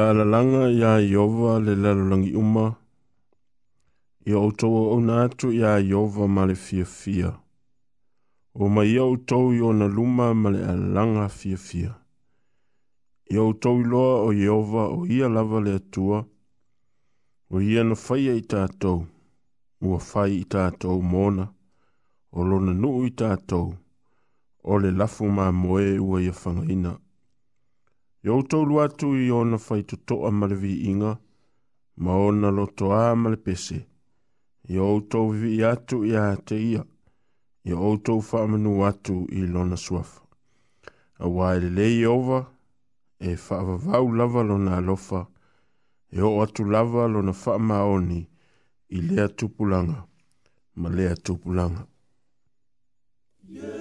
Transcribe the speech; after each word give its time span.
ia 0.00 0.10
alalaga 0.10 0.60
iā 0.74 0.92
ieova 1.06 1.58
le 1.64 1.74
lalolagi 1.82 2.30
uma 2.42 2.62
ia 4.30 4.38
outou 4.38 4.76
auauna 4.78 5.16
atu 5.24 5.50
iā 5.56 5.72
ieova 5.88 6.28
ma 6.36 6.44
le 6.50 6.54
fiafia 6.62 7.32
uma 8.66 8.84
ia 8.92 9.02
outou 9.04 9.50
i 9.56 9.60
ona 9.70 9.86
luma 9.96 10.30
ma 10.42 10.50
le 10.54 10.62
alalaga 10.72 11.26
fiafia 11.34 11.90
ia 13.30 13.42
outou 13.44 13.80
iloa 13.84 14.14
o 14.24 14.32
ieova 14.40 14.86
o 14.96 15.04
ia 15.18 15.28
lava 15.34 15.60
le 15.66 15.76
atua 15.80 16.22
o 17.50 17.60
ia 17.68 17.84
na 17.84 17.94
faia 18.06 18.38
i 18.40 18.42
tatou 18.54 19.04
ua 19.84 19.98
fai 20.08 20.32
i 20.40 20.44
tatou 20.54 20.96
mona 21.12 21.46
o 22.32 22.40
lona 22.50 22.72
nuu 22.82 23.04
i 23.04 23.10
tatou 23.20 23.68
o 24.70 24.78
le 24.82 24.90
lafu 25.00 25.28
moe 25.60 25.88
ua 26.08 26.22
ia 26.22 26.32
fagaina 26.42 26.96
I 28.24 28.28
au 28.28 28.42
taulu 28.42 28.80
atu 28.84 29.06
i 29.26 29.30
ona 29.38 29.56
whai 29.64 29.82
tuto 29.88 30.14
a 30.28 30.30
malevi 30.38 30.72
inga, 30.90 31.12
ma 32.02 32.12
ona 32.26 32.48
loto 32.56 32.84
a 33.02 33.16
malepese. 33.22 33.78
I 34.68 34.74
au 34.86 34.98
tau 35.10 35.26
vi 35.40 35.52
atu 35.72 35.96
i 36.04 36.12
a 36.24 36.36
te 36.46 36.54
ia, 36.70 36.82
i 37.64 37.72
au 37.84 37.94
tau 38.04 38.18
whaamanu 38.26 38.72
atu 38.88 39.14
i 39.32 39.40
lona 39.52 39.76
suafa. 39.84 40.20
A 41.18 41.26
waere 41.36 41.68
lei 41.78 41.96
over, 42.16 42.42
e 43.18 43.30
whaavavau 43.44 44.06
lava 44.18 44.40
lona 44.50 44.72
alofa, 44.78 45.20
e 46.12 46.18
o 46.28 46.42
atu 46.44 46.62
lava 46.72 47.02
lona 47.12 47.32
whaamaoni 47.40 48.20
i 48.88 48.98
lea 49.08 49.26
tupulanga, 49.36 50.00
ma 50.80 50.88
lea 50.96 51.14
tupulanga. 51.24 51.82
Yeah. 53.54 53.79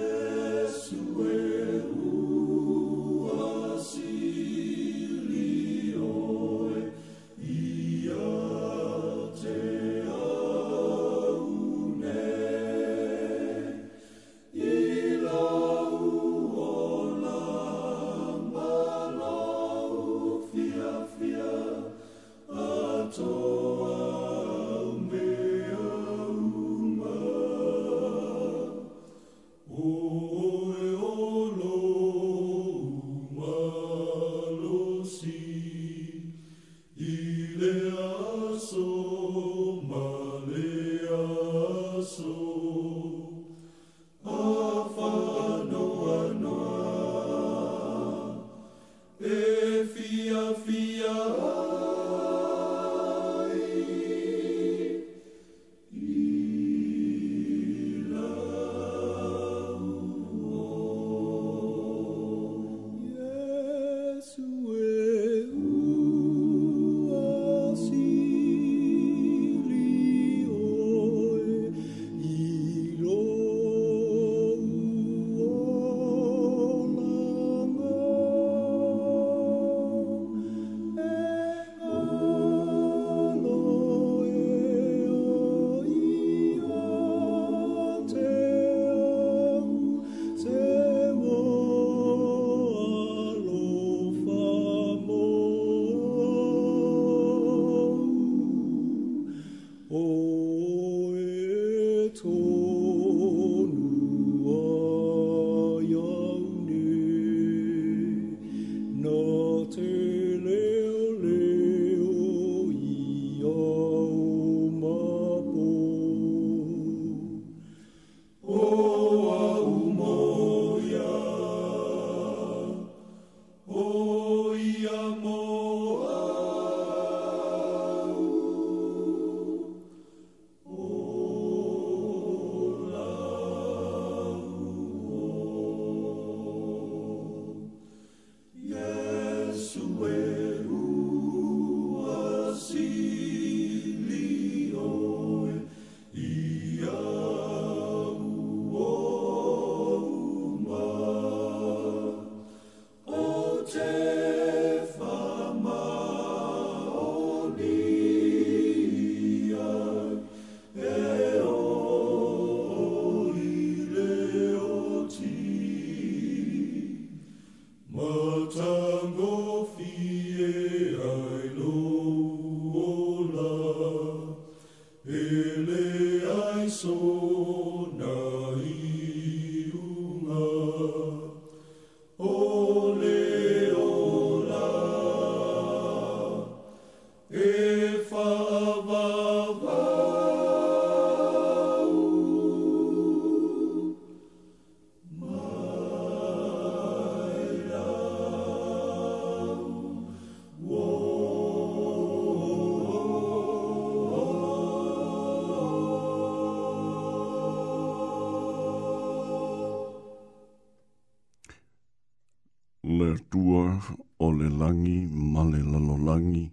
atua 213.13 213.81
o 214.25 214.27
le 214.37 214.47
langi 214.59 214.97
ma 215.31 215.41
le 215.51 215.59
lalolangi. 215.71 216.45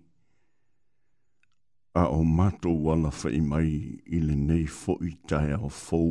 A 1.94 2.04
o 2.08 2.20
mato 2.38 2.70
wala 2.86 3.10
fai 3.20 3.40
mai 3.50 3.70
i 4.16 4.18
le 4.26 4.34
nei 4.48 4.66
fo 4.78 4.92
i 5.02 5.12
tai 5.28 5.50
a 5.52 5.68
fau 5.84 6.10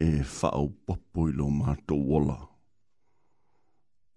e 0.00 0.08
whao 0.36 0.66
popo 0.86 1.20
i 1.28 1.32
lo 1.40 1.46
mato 1.60 1.94
wala. 2.10 2.38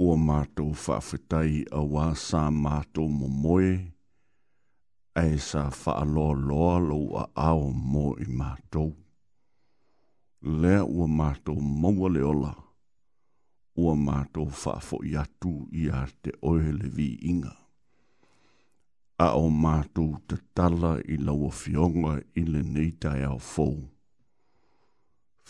O 0.05 0.17
mato 0.27 0.65
whawhetai 0.83 1.51
a 1.79 1.81
wā 1.93 2.05
sā 2.27 2.41
mato 2.63 3.01
mo 3.17 3.27
moe, 3.43 3.71
a 5.15 5.21
e 5.35 5.39
sā 5.49 5.63
whaaloa 5.79 6.35
loa 6.49 6.75
lo 6.89 6.99
a 7.21 7.25
ao 7.49 7.63
mo 7.91 8.05
i 8.25 8.27
mato. 8.39 8.85
Lea 10.61 10.81
ua 10.95 11.07
mato 11.07 11.53
maua 11.55 11.55
le 11.55 11.55
ola. 11.55 11.55
Lea 11.55 11.55
ua 11.55 11.55
mato 11.55 11.55
maua 11.81 12.07
le 12.15 12.23
ola 12.33 12.51
ua 13.75 13.95
mato 13.95 14.45
fafo 14.45 14.99
i 15.03 15.17
atu 15.17 15.53
i 15.73 15.89
a 15.91 16.05
te 16.21 16.31
oele 16.41 16.89
vi 16.89 17.07
inga. 17.21 17.55
A 19.17 19.27
o 19.37 19.49
mato 19.49 20.05
te 20.27 20.35
tala 20.53 20.97
i 21.07 21.17
laua 21.17 21.51
fionga 21.61 22.13
i 22.41 22.45
le 22.53 22.61
neitai 22.73 23.23
au 23.29 23.39
fou. 23.53 23.77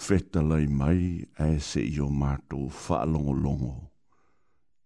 Feta 0.06 0.42
lai 0.42 0.68
mai 0.80 1.01
a 1.44 1.50
e 1.56 1.60
se 1.70 1.82
i 1.84 2.00
o 2.01 2.10
mato 2.10 2.58
whaalongo 2.82 3.34
longo. 3.46 3.75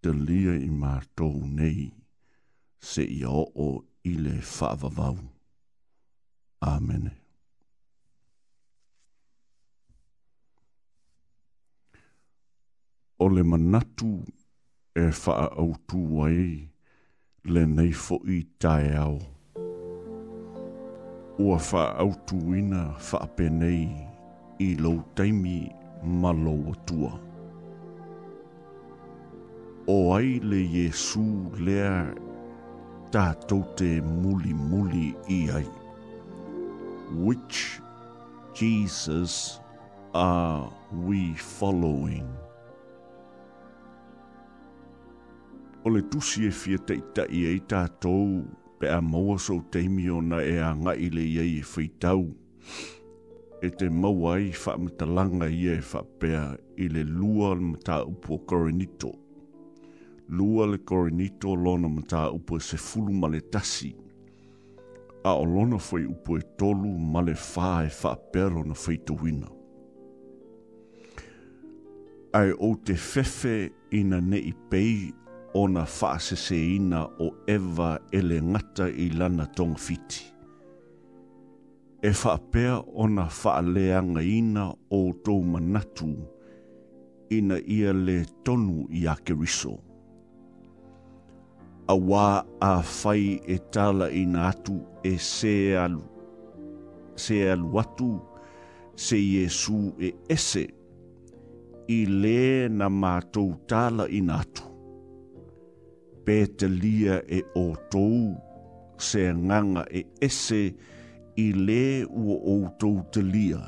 Te 0.01 0.09
lia 0.25 0.55
i 0.69 0.69
mato 0.69 1.29
nei 1.57 1.91
se 2.89 3.03
i 3.03 3.21
o 3.25 3.43
o 3.65 3.69
i 4.11 4.13
le 4.23 4.35
whaavavau. 4.53 5.17
Amene. 6.75 6.99
Amen. 7.05 7.26
o 13.19 13.27
le 13.27 13.43
manatu 13.51 14.09
e 15.03 15.05
faa 15.21 15.45
au 15.61 15.71
tu 15.87 15.97
wai 16.17 16.41
le 17.53 17.61
nei 17.77 17.93
fo 18.05 18.15
i 18.37 18.37
tae 18.61 18.89
au. 19.05 19.17
Ua 21.43 21.57
faa 21.69 21.89
au 22.03 22.11
tu 22.27 22.37
ina 22.59 22.81
faa 23.07 23.27
penei 23.35 23.83
i 24.67 24.69
lau 24.83 24.97
taimi 25.15 25.55
malo 26.21 26.55
tua. 26.87 27.11
O 29.95 29.97
ai 30.17 30.29
le 30.49 30.59
Jesu 30.77 31.25
lea 31.65 31.95
tātou 33.13 33.63
te 33.77 33.89
muli 34.21 34.53
muli 34.69 35.07
i 35.37 35.39
ai. 35.59 35.67
Which 37.25 37.57
Jesus 38.59 39.33
are 40.13 40.65
we 41.05 41.19
following? 41.57 42.29
o 45.87 45.89
le 45.89 46.01
tusi 46.11 46.41
e 46.43 46.49
fia 46.51 46.75
taʻitaʻi 46.83 47.41
ai 47.47 47.59
tatou 47.71 48.41
pe 48.79 48.89
a 48.91 48.97
maua 49.01 49.37
souteimi 49.39 50.09
ona 50.11 50.37
e 50.43 50.55
agaʻi 50.69 51.07
le 51.15 51.21
iai 51.33 51.51
e 51.59 51.67
faitau 51.69 52.23
e 53.63 53.69
te 53.79 53.87
maua 53.99 54.33
ai 54.39 54.49
faamatalaga 54.63 55.47
ia 55.59 55.77
e 55.79 55.85
faapea 55.91 56.41
i 56.83 56.89
le 56.91 57.03
lua 57.11 57.53
le 57.55 57.69
mataupu 57.71 58.33
o 58.35 58.37
korinito 58.51 59.11
lua 60.39 60.67
le 60.73 60.77
korinito 60.91 61.53
lona 61.55 61.87
mataupu 61.99 62.57
e 62.59 62.65
sefulu 62.69 63.13
ma 63.21 63.29
le 63.35 63.39
tasi 63.53 63.93
a 65.23 65.31
o 65.39 65.45
lona 65.53 65.79
foi 65.89 66.03
upu 66.15 66.35
e 66.41 66.41
tolu 66.59 66.91
ma 67.13 67.21
le 67.29 67.33
fā 67.45 67.69
e 67.87 67.93
faapea 68.01 68.49
lona 68.57 68.75
faitauina 68.81 69.47
ae 72.41 72.51
ou 72.59 72.75
te 72.91 72.99
fefe 73.07 73.55
ina 74.01 74.19
neʻi 74.33 74.51
pei 74.69 75.07
Ona 75.53 75.79
na 75.79 75.85
faaseseina 75.85 77.07
o 77.19 77.31
eva 77.47 77.97
e 78.11 78.21
le 78.21 78.41
ngata 78.41 78.87
i 78.89 79.09
lana 79.09 79.45
tongfiti. 79.55 80.25
e 82.03 82.09
faapea 82.11 82.81
ona 83.03 83.25
faaleagaina 83.41 84.63
outou 84.91 85.41
manatu 85.43 86.09
ina 87.29 87.57
ia 87.67 87.93
le 87.93 88.25
tonu 88.45 88.85
i 88.89 89.01
a 89.11 89.15
keriso 89.25 89.73
auā 91.91 92.45
afai 92.61 93.41
e 93.53 93.57
ina 94.21 94.47
atu 94.49 94.75
e 95.03 95.17
se 95.17 95.75
alu 95.83 96.03
se 97.15 97.49
alu 97.51 97.79
atu 97.79 98.11
se 99.05 99.17
iesu 99.33 99.93
e 99.99 100.09
ese 100.35 100.65
i 101.87 101.99
lē 102.21 102.69
na 102.77 102.89
matou 102.89 103.49
talaina 103.69 104.33
atu 104.41 104.63
pētalia 106.27 107.21
e 107.31 107.39
o 107.55 107.69
tou, 107.91 108.35
se 108.99 109.23
nganga 109.33 109.85
e 109.93 110.01
ese 110.27 110.61
i 111.39 111.45
le 111.55 112.03
ua 112.07 112.35
o 112.51 112.55
tou 112.81 112.99
te 113.13 113.21
lia. 113.23 113.61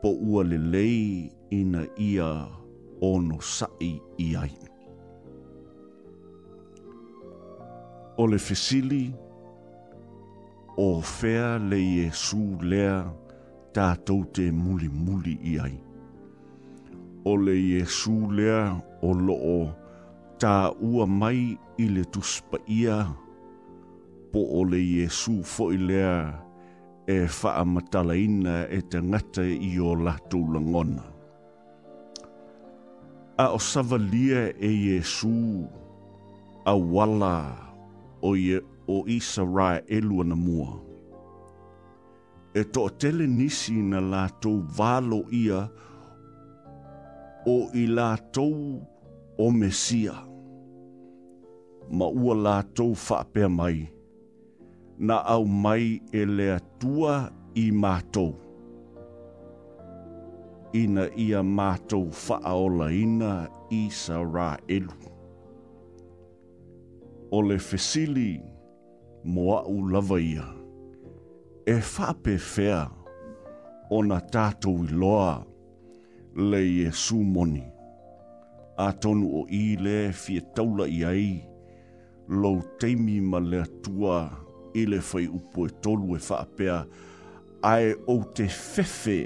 Po 0.00 0.14
ua 0.24 0.44
le 0.48 0.56
lei 0.72 1.28
ina 1.52 1.82
ia 2.00 2.30
ono 3.04 3.40
sai 3.40 3.92
i 4.24 4.28
ai. 4.42 4.52
O 8.20 8.26
le 8.28 8.38
fesili, 8.38 9.10
o 10.80 10.90
fea 11.04 11.58
le 11.68 11.78
Iesu 11.80 12.42
lea 12.62 13.02
tātou 13.76 14.24
te 14.36 14.48
muli 14.52 14.88
muli 14.90 15.36
i 15.52 15.58
ai. 15.60 15.76
O 17.28 17.36
le 17.36 17.54
Iesu 17.58 18.16
lea 18.32 18.62
o 19.02 19.12
loo 19.14 19.60
tā 20.40 20.70
ua 20.80 21.04
mai 21.04 21.54
i 21.80 21.86
le 21.92 22.02
tuspa 22.12 22.58
ia, 22.72 23.02
po 24.32 24.40
o 24.58 24.62
le 24.64 24.78
Jesu 24.80 25.40
fo 25.44 25.66
lea 25.70 26.14
e 27.14 27.26
wha 27.28 27.64
matala 27.74 28.14
ina 28.24 28.54
e 28.72 28.78
te 28.90 28.98
ngata 29.08 29.44
i 29.44 29.76
o 29.78 29.92
latu 30.06 30.40
langona. 30.54 31.04
A 33.36 33.46
o 33.52 33.58
savalia 33.58 34.42
e 34.56 34.70
Jesu, 34.84 35.36
a 36.64 36.74
wala 36.94 37.34
o, 38.28 38.32
ye, 38.34 38.58
o 38.94 39.04
isa 39.16 39.44
rae 39.44 39.82
elua 39.96 40.24
na 40.28 40.36
mua. 40.46 40.72
E 42.54 42.62
to 42.72 42.88
tele 43.00 43.26
nisi 43.26 43.76
na 43.90 44.00
latu 44.12 44.52
valo 44.76 45.20
ia 45.44 45.60
o 47.46 47.56
i 47.76 47.84
latu 47.92 48.48
o 49.38 49.50
Messiah 49.50 50.29
ma 51.92 52.06
ua 52.06 52.34
la 52.34 52.62
tau 52.74 52.92
whaapea 52.94 53.48
mai. 53.48 53.86
Na 54.98 55.16
au 55.34 55.44
mai 55.44 56.00
e 56.12 56.24
lea 56.24 56.58
tua 56.78 57.30
i 57.54 57.70
mātou. 57.82 58.34
Ina 60.72 61.08
ia 61.16 61.42
mātou 61.42 62.04
whaaola 62.14 62.90
ina 62.94 63.32
i 63.74 63.88
sa 63.90 64.20
rā 64.22 64.52
elu. 64.70 65.08
O 67.32 67.40
le 67.46 67.56
fesili 67.58 68.30
moa 69.24 69.62
u 69.66 69.80
lava 69.90 70.20
ia. 70.20 70.46
E 71.66 71.78
whaape 71.80 72.38
fea 72.38 72.84
o 73.90 74.02
na 74.02 74.20
tātou 74.32 74.84
i 74.86 74.94
loa 74.94 75.38
le 76.52 76.60
Iesu 76.62 77.18
moni. 77.34 77.66
A 78.78 78.92
tonu 78.96 79.28
o 79.40 79.46
i 79.50 79.76
le 79.76 80.10
fia 80.16 80.40
taula 80.54 80.86
i 80.88 81.04
aii 81.04 81.38
lo 82.30 82.60
teimi 82.80 83.20
ma 83.20 83.38
le 83.40 83.60
atua 83.62 84.30
i 84.74 84.86
le 84.86 85.00
fai 85.02 85.26
upo 85.26 85.66
e 85.66 85.70
tolu 85.82 86.14
e 86.16 86.20
whaapea 86.26 86.76
ae 87.72 87.88
o 88.06 88.16
te 88.38 88.46
fefe 88.54 89.18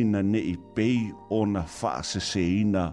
ina 0.00 0.20
ne 0.22 0.38
i 0.52 0.54
pei 0.74 1.00
o 1.30 1.40
na 1.46 1.62
wha 1.76 1.92
ina 2.40 2.84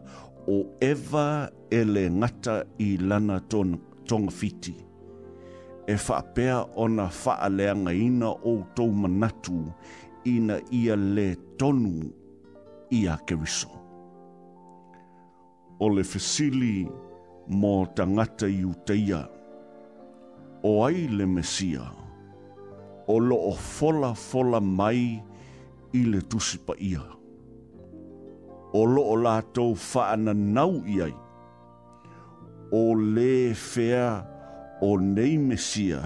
o 0.48 0.58
eva 0.92 1.28
e 1.70 1.80
le 1.94 2.04
ngata 2.20 2.56
i 2.78 2.98
lana 2.98 3.38
ton, 3.50 3.70
tonga 4.08 4.32
fiti. 4.32 4.74
E 5.88 5.94
whaapea 5.96 6.58
o 6.82 6.88
na 6.88 7.06
wha 7.26 7.48
leanga 7.58 7.94
ina 7.94 8.30
o 8.30 8.54
tou 8.76 8.90
manatu 9.02 9.60
ina 10.34 10.60
ia 10.72 10.96
le 10.96 11.28
tonu 11.60 11.96
ia 12.90 13.14
keriso. 13.28 13.70
O 15.80 15.90
le 15.90 16.04
fesili 16.04 16.82
ina 16.82 17.09
mō 17.50 17.72
tangata 17.96 18.48
i 18.48 18.62
uteia. 18.66 19.24
O 20.64 20.74
ai 20.86 21.08
le 21.10 21.26
Mesia, 21.26 21.86
o 23.08 23.16
lo 23.20 23.36
o 23.50 23.54
fola 23.56 24.12
fola 24.16 24.60
mai 24.62 25.18
i 25.96 26.02
le 26.06 26.22
tusipa 26.30 26.76
ia. 26.90 27.02
O 28.74 28.84
lo 28.86 29.02
o 29.14 29.16
lātou 29.18 29.74
whaana 29.76 30.34
nau 30.36 30.76
i 30.86 31.00
O 32.72 32.94
le 32.94 33.56
fea 33.58 34.22
o 34.82 34.94
nei 35.02 35.38
Mesia 35.38 36.02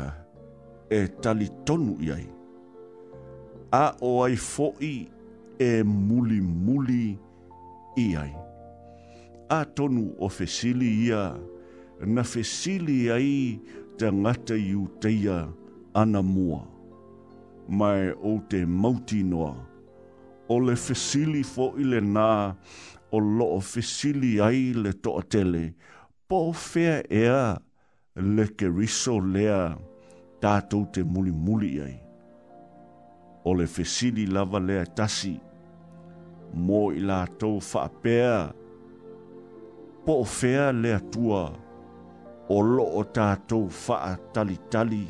e 0.89 1.01
tali 1.21 1.49
tonu 1.65 1.97
i 1.99 2.07
A 3.73 3.85
o 3.99 4.23
ai 4.23 4.37
foi 4.37 5.09
e 5.59 5.83
muli 5.83 6.39
muli 6.39 7.17
iai 7.99 8.42
a 9.49 9.65
tonu 9.65 10.15
o 10.19 10.29
fesili 10.29 11.05
ia, 11.07 11.35
na 12.05 12.23
fesili 12.23 13.11
ai 13.11 13.59
te 13.97 14.11
ngata 14.13 14.55
i 14.55 14.75
uteia 14.75 15.47
ana 15.93 16.21
mua. 16.21 16.63
Mai 17.67 18.09
o 18.23 18.39
te 18.49 18.65
mauti 18.65 19.23
noa, 19.23 19.55
o 20.49 20.59
le 20.59 20.75
fesili 20.75 21.43
fo 21.47 21.71
i 21.79 21.83
le 21.87 22.01
nā, 22.01 22.29
o 23.11 23.19
lo 23.19 23.47
o 23.55 23.59
fesili 23.61 24.39
ai 24.41 24.73
le 24.75 24.91
toa 24.93 25.23
tele, 25.23 25.71
po 26.27 26.51
fea 26.53 27.01
ea 27.09 27.53
le 28.15 28.45
ke 28.49 28.65
keriso 28.67 29.15
lea 29.21 29.75
tātou 30.41 30.83
te 30.93 31.03
muli 31.03 31.31
muli 31.31 31.77
ai. 31.83 31.95
O 33.43 33.53
le 33.55 33.65
fesili 33.67 34.25
lava 34.25 34.59
lea 34.59 34.83
tasi, 34.95 35.35
mō 36.53 36.81
i 36.95 36.99
lātou 37.01 37.59
whapea, 37.63 38.37
la 38.53 38.62
po 40.05 40.23
fea 40.25 40.71
le 40.71 40.93
atua 40.95 41.43
o 42.51 42.55
lo 42.61 42.83
o 42.99 43.01
tātou 43.15 43.69
wha 43.83 43.97
tali 44.35 44.57
tali 44.71 45.03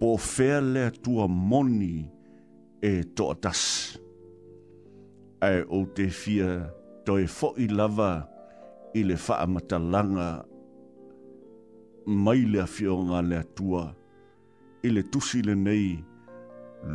po 0.00 0.16
fele 0.16 0.90
tua 1.04 1.26
moni 1.28 2.08
e 2.82 3.02
totas. 3.16 3.60
Ai 5.42 5.60
o 5.68 5.80
te 5.96 6.06
fia 6.22 6.48
toi 7.06 7.24
fo 7.36 7.48
i 7.60 7.66
lava 7.68 8.12
i 8.98 9.02
le 9.08 9.16
faa 9.26 9.44
matalanga 9.52 10.28
mai 12.24 12.40
le 12.52 12.58
afionga 12.66 13.20
le 13.28 13.36
atua 13.44 13.82
i 14.86 14.88
le 14.94 15.02
tusi 15.12 15.40
le 15.46 15.54
nei 15.54 15.88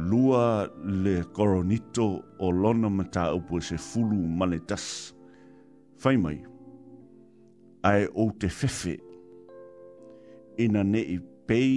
lua 0.09 0.65
le 1.03 1.15
koronito 1.35 2.05
o 2.39 2.47
lona 2.61 2.89
mata 2.97 3.23
upo 3.37 3.55
se 3.67 3.77
fulu 3.87 4.17
manetas. 4.37 4.85
Fai 6.01 6.15
mai, 6.23 6.37
ai 7.89 8.01
o 8.21 8.25
te 8.39 8.49
fefe 8.59 8.95
ina 10.63 10.81
nei 10.93 11.13
pei 11.47 11.73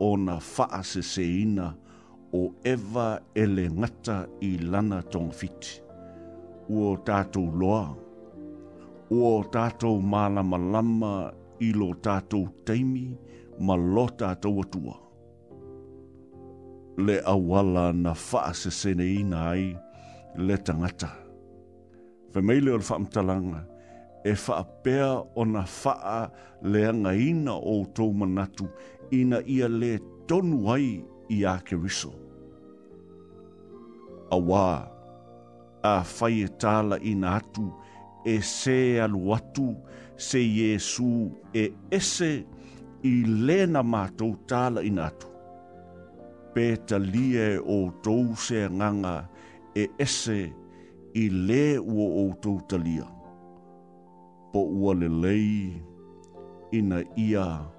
ona 0.00 0.36
faa 0.40 0.82
seseina 0.82 1.72
o 2.34 2.54
eva 2.64 3.20
ele 3.34 3.68
ngata 3.70 4.26
i 4.40 4.56
lana 4.58 5.02
tong 5.12 5.30
fiti. 5.32 5.80
Uo 6.68 6.96
tātou 7.04 7.48
loa, 7.60 7.96
uo 9.10 9.32
tātou 9.52 10.00
mala 10.02 10.42
malama 10.42 11.30
i 11.64 11.70
lo 11.72 11.92
tātou 12.04 12.46
teimi 12.66 13.06
ma 13.60 13.74
lo 13.76 14.04
tātou 14.20 14.60
atua. 14.64 14.94
Le 16.98 17.16
awala 17.24 17.90
na 17.92 18.12
faa 18.14 18.52
seseina 18.52 19.48
ai 19.54 19.72
le 20.36 20.56
tangata. 20.58 21.08
Femeile 22.34 22.74
o 22.74 22.78
le 22.78 22.84
whaamtalanga, 22.84 23.64
e 24.26 24.32
whaapea 24.36 25.10
o 25.36 25.44
na 25.48 25.62
faa 25.64 26.18
leanga 26.62 27.12
ina 27.14 27.54
o 27.56 27.80
tō 27.96 28.08
manatu 28.12 28.66
ina 29.16 29.38
ia 29.46 29.68
le 29.80 29.92
tonu 30.28 30.58
ai 30.74 30.88
i 31.34 31.44
a 31.50 31.58
keriso. 31.66 32.12
A 34.32 34.36
wā, 34.48 34.64
a 35.82 35.94
whai 36.12 36.36
e 36.44 36.48
tāla 36.62 36.96
ina 37.10 37.28
atu, 37.40 37.66
e 38.32 38.38
se 38.44 38.76
alu 39.00 39.32
atu, 39.36 39.68
se 40.28 40.38
Jesu 40.56 41.12
e 41.54 41.64
ese 41.98 42.30
i 43.06 43.14
lena 43.46 43.82
mātou 43.82 44.32
tāla 44.50 44.82
ina 44.84 45.06
atu. 45.08 45.26
Pēta 46.54 46.98
lia 47.00 47.52
e 47.54 47.58
o 47.62 47.78
tou 48.02 48.34
se 48.36 48.66
nganga 48.68 49.14
e 49.78 49.86
ese 50.04 50.38
i 51.22 51.28
le 51.30 51.64
ua 51.78 52.08
o 52.24 52.24
tou 52.44 52.60
talia. 52.68 53.06
Po 54.52 54.64
ua 54.80 54.94
le 54.98 55.08
lei 55.22 55.50
ina 56.74 57.00
ia 57.16 57.42
ua 57.46 57.76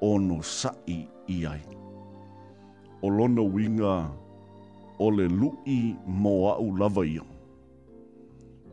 ono 0.00 0.40
sa'i 0.42 1.04
i 1.28 1.42
ai. 1.46 1.60
O 3.02 3.08
lona 3.08 3.42
winga 3.42 3.94
o 4.98 5.10
le 5.10 5.28
lu'i 5.28 5.80
mō 6.22 6.34
au 6.58 6.70
lava 6.76 7.04
ia. 7.08 7.24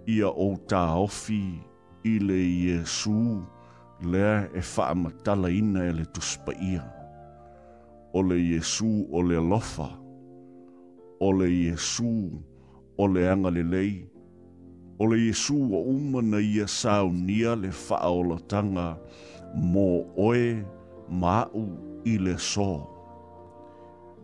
Ia 0.08 0.30
o 0.32 0.48
tā 0.72 0.82
ofi 1.04 1.42
i 2.08 2.18
le 2.24 2.38
Iesū 2.40 3.20
lea 4.04 4.48
e 4.56 4.62
wha'a 4.74 4.96
matala 4.96 5.50
ina 5.52 5.82
e 5.90 5.96
le 6.00 6.06
tuspa 6.12 6.52
ia. 6.72 6.84
O 8.14 8.22
le 8.24 8.36
Iesū 8.36 8.92
o 9.12 9.22
le 9.24 9.40
lofa. 9.50 9.88
O 11.20 11.32
le 11.32 11.48
Iesū 11.48 12.14
o 12.98 13.08
le 13.08 13.28
angalelei. 13.32 13.94
O 15.00 15.06
le 15.08 15.18
Iesū 15.30 15.56
o 15.56 15.82
umana 15.94 16.40
ia 16.44 16.68
sāunia 16.68 17.56
le 17.62 17.70
wha'a 17.88 18.10
o 18.12 18.24
la 18.32 18.40
tanga 18.52 18.88
mō 19.74 19.88
oe 20.28 20.44
mō 20.64 20.77
ma'u 21.10 21.66
i 22.06 22.18
le 22.20 22.34
sō. 22.36 22.72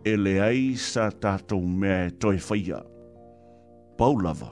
E 0.04 0.16
le 0.16 0.34
ai 0.42 0.74
sa 0.76 1.08
tātou 1.22 1.62
mea 1.64 2.08
e 2.08 2.10
toi 2.20 2.36
whaia. 2.36 2.80
Paulava, 3.98 4.50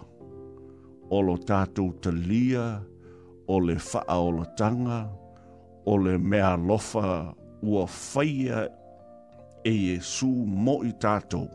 o 1.12 1.20
lo 1.20 1.34
tātou 1.36 1.90
te 2.00 2.12
lia, 2.12 2.64
o 3.52 3.58
le 3.60 3.74
wha'a 3.76 4.16
o 4.22 4.30
lo 4.38 4.46
tanga, 4.56 5.02
o 5.84 5.96
le 6.00 6.16
mea 6.16 6.54
lofa 6.56 7.34
ua 7.66 7.84
whaia 7.84 8.62
e 9.64 9.74
Jesu 9.76 10.28
mo 10.30 10.80
i 10.88 10.94
tātou. 11.02 11.48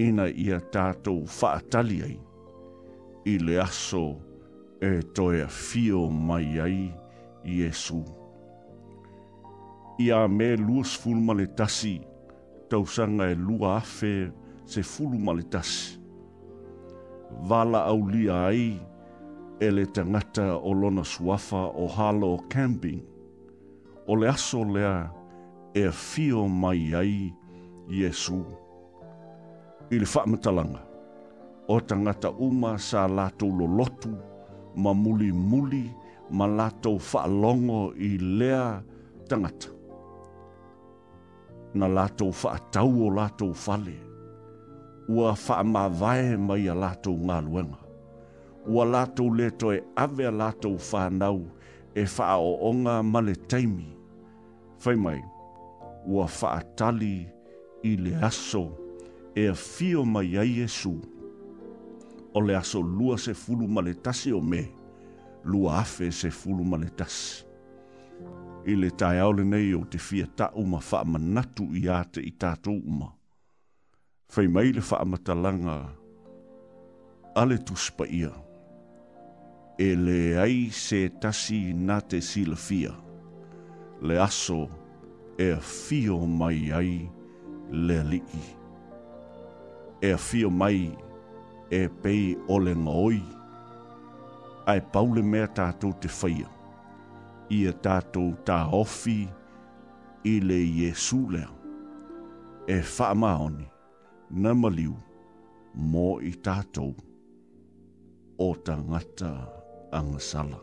Ina 0.00 0.30
ia 0.32 0.62
tātou 0.72 1.26
whaatali 1.28 1.98
ai, 2.08 2.16
i 3.28 3.36
le 3.38 3.58
aso 3.62 4.06
e 4.82 4.96
toi 5.14 5.44
a 5.44 5.50
fio 5.52 6.06
mai 6.10 6.56
ai, 6.64 6.82
Jesus 7.44 8.21
ia 10.02 10.18
me 10.38 10.46
luas 10.66 10.92
fulu 11.00 11.20
male 11.28 11.46
tasi, 11.58 11.94
tau 12.70 12.82
sanga 12.94 13.24
e 13.30 13.34
lua 13.46 13.68
afe 13.80 14.12
se 14.70 14.80
fulu 14.92 15.16
male 15.26 15.44
tasi. 15.52 15.86
Vala 17.48 17.80
au 17.90 18.00
lia 18.12 18.34
ai, 18.48 18.66
e 19.60 19.66
le 19.76 19.84
tangata 19.94 20.46
o 20.58 20.70
lona 20.80 21.04
suafa 21.12 21.62
o 21.82 21.86
halo 21.96 22.26
o 22.34 22.38
camping, 22.54 23.00
o 24.10 24.16
le 24.20 24.26
aso 24.34 24.60
lea 24.74 24.94
e 25.74 25.84
fio 26.08 26.42
mai 26.62 26.82
ai, 27.02 27.16
Iesu. 27.98 28.40
I 29.94 30.00
le 30.02 30.06
whaamatalanga, 30.12 30.82
o 31.68 31.74
tangata 31.88 32.28
uma 32.46 32.70
sa 32.88 33.00
lātou 33.16 33.50
lo 33.58 33.66
lotu, 33.78 34.10
ma 34.82 34.90
muli 35.04 35.28
muli, 35.50 35.84
ma 36.36 36.44
lātou 36.58 36.96
whaalongo 37.08 37.80
i 37.96 38.10
lea 38.38 38.64
tangata 39.30 39.68
na 41.74 41.86
latou 41.88 42.32
faatau 42.32 42.88
o 43.06 43.08
latou 43.10 43.54
fale 43.54 43.96
ua 45.08 45.34
faamavae 45.36 46.36
mai 46.36 46.68
a 46.68 46.74
latou 46.74 47.16
galuega 47.26 47.78
ua 48.66 48.84
latou 48.84 49.30
lē 49.36 49.48
toe 49.60 49.78
ave 49.96 50.26
a 50.26 50.30
latou 50.30 50.76
fanau 50.88 51.38
e 51.94 52.04
faaoʻoga 52.16 52.94
ma 53.12 53.20
le 53.26 53.34
taimi 53.50 53.88
fai 54.78 54.96
mai 55.04 55.20
ua 56.06 56.26
faatali 56.38 57.14
i 57.82 57.92
le 58.04 58.12
aso 58.28 58.64
e 59.40 59.46
afio 59.54 60.04
mai 60.14 60.36
ai 60.42 60.50
iesu 60.58 60.92
o 62.36 62.40
le 62.46 62.54
aso 62.62 62.80
lua 62.82 63.16
se 63.24 63.34
fulu 63.42 63.66
ma 63.74 63.80
le 63.86 63.94
tasi 64.04 64.30
o 64.32 64.40
me 64.50 64.62
lua 65.50 65.70
afe 65.82 66.10
se 66.20 66.28
fulu 66.40 66.62
ma 66.70 66.76
le 66.82 66.88
tasi 66.98 67.44
i 68.66 68.74
le 68.78 68.90
tai 68.94 69.18
aole 69.18 69.44
nei 69.44 69.72
o 69.74 69.82
te 69.90 69.98
fia 69.98 70.26
ta 70.38 70.50
uma 70.62 70.78
wha 70.90 71.00
manatu 71.04 71.64
i 71.74 71.82
ate 71.88 72.20
i 72.22 72.30
tātou 72.42 72.78
uma. 72.86 73.08
Whai 74.34 74.46
mai 74.48 74.72
le 74.76 74.82
wha 74.90 75.02
matalanga 75.04 75.76
ale 77.42 77.56
tuspa 77.66 78.04
ia. 78.06 78.30
E 79.78 79.90
le 79.96 80.20
ai 80.38 80.68
se 80.70 81.00
tasi 81.22 81.60
nā 81.74 81.96
te 82.10 82.20
sila 82.20 82.56
fia. 82.56 82.92
Le 84.02 84.18
aso 84.20 84.58
e 85.40 85.50
a 85.52 85.58
fio 85.60 86.18
mai 86.26 86.70
ai 86.78 86.94
le 87.70 88.00
liki. 88.12 88.42
E 90.02 90.10
a 90.12 90.18
fio 90.18 90.50
mai 90.50 90.84
e 91.70 91.88
pei 92.02 92.34
ole 92.48 92.74
le 92.74 92.78
ngoi. 92.82 93.22
Ai 94.66 94.80
paule 94.92 95.22
mea 95.22 95.48
tātou 95.48 95.50
te 95.50 95.50
whaia. 95.50 95.50
Ai 95.50 95.50
paule 95.50 95.50
mea 95.50 95.54
tātou 95.58 95.92
te 96.02 96.08
whaia 96.16 96.50
ia 97.52 97.72
tātou 97.84 98.30
tā 98.48 98.62
ofi 98.72 99.26
i 100.24 100.32
le 100.40 100.56
Iesu 100.56 101.18
lea. 101.34 101.50
E 102.74 102.78
wha 102.80 103.08
maoni, 103.18 103.66
na 104.44 104.54
maliu, 104.56 104.94
mō 105.92 106.06
i 106.24 106.30
tātou 106.46 106.94
o 108.40 108.46
tā 108.64 108.76
ngata 108.80 109.32
angasala. 110.00 110.60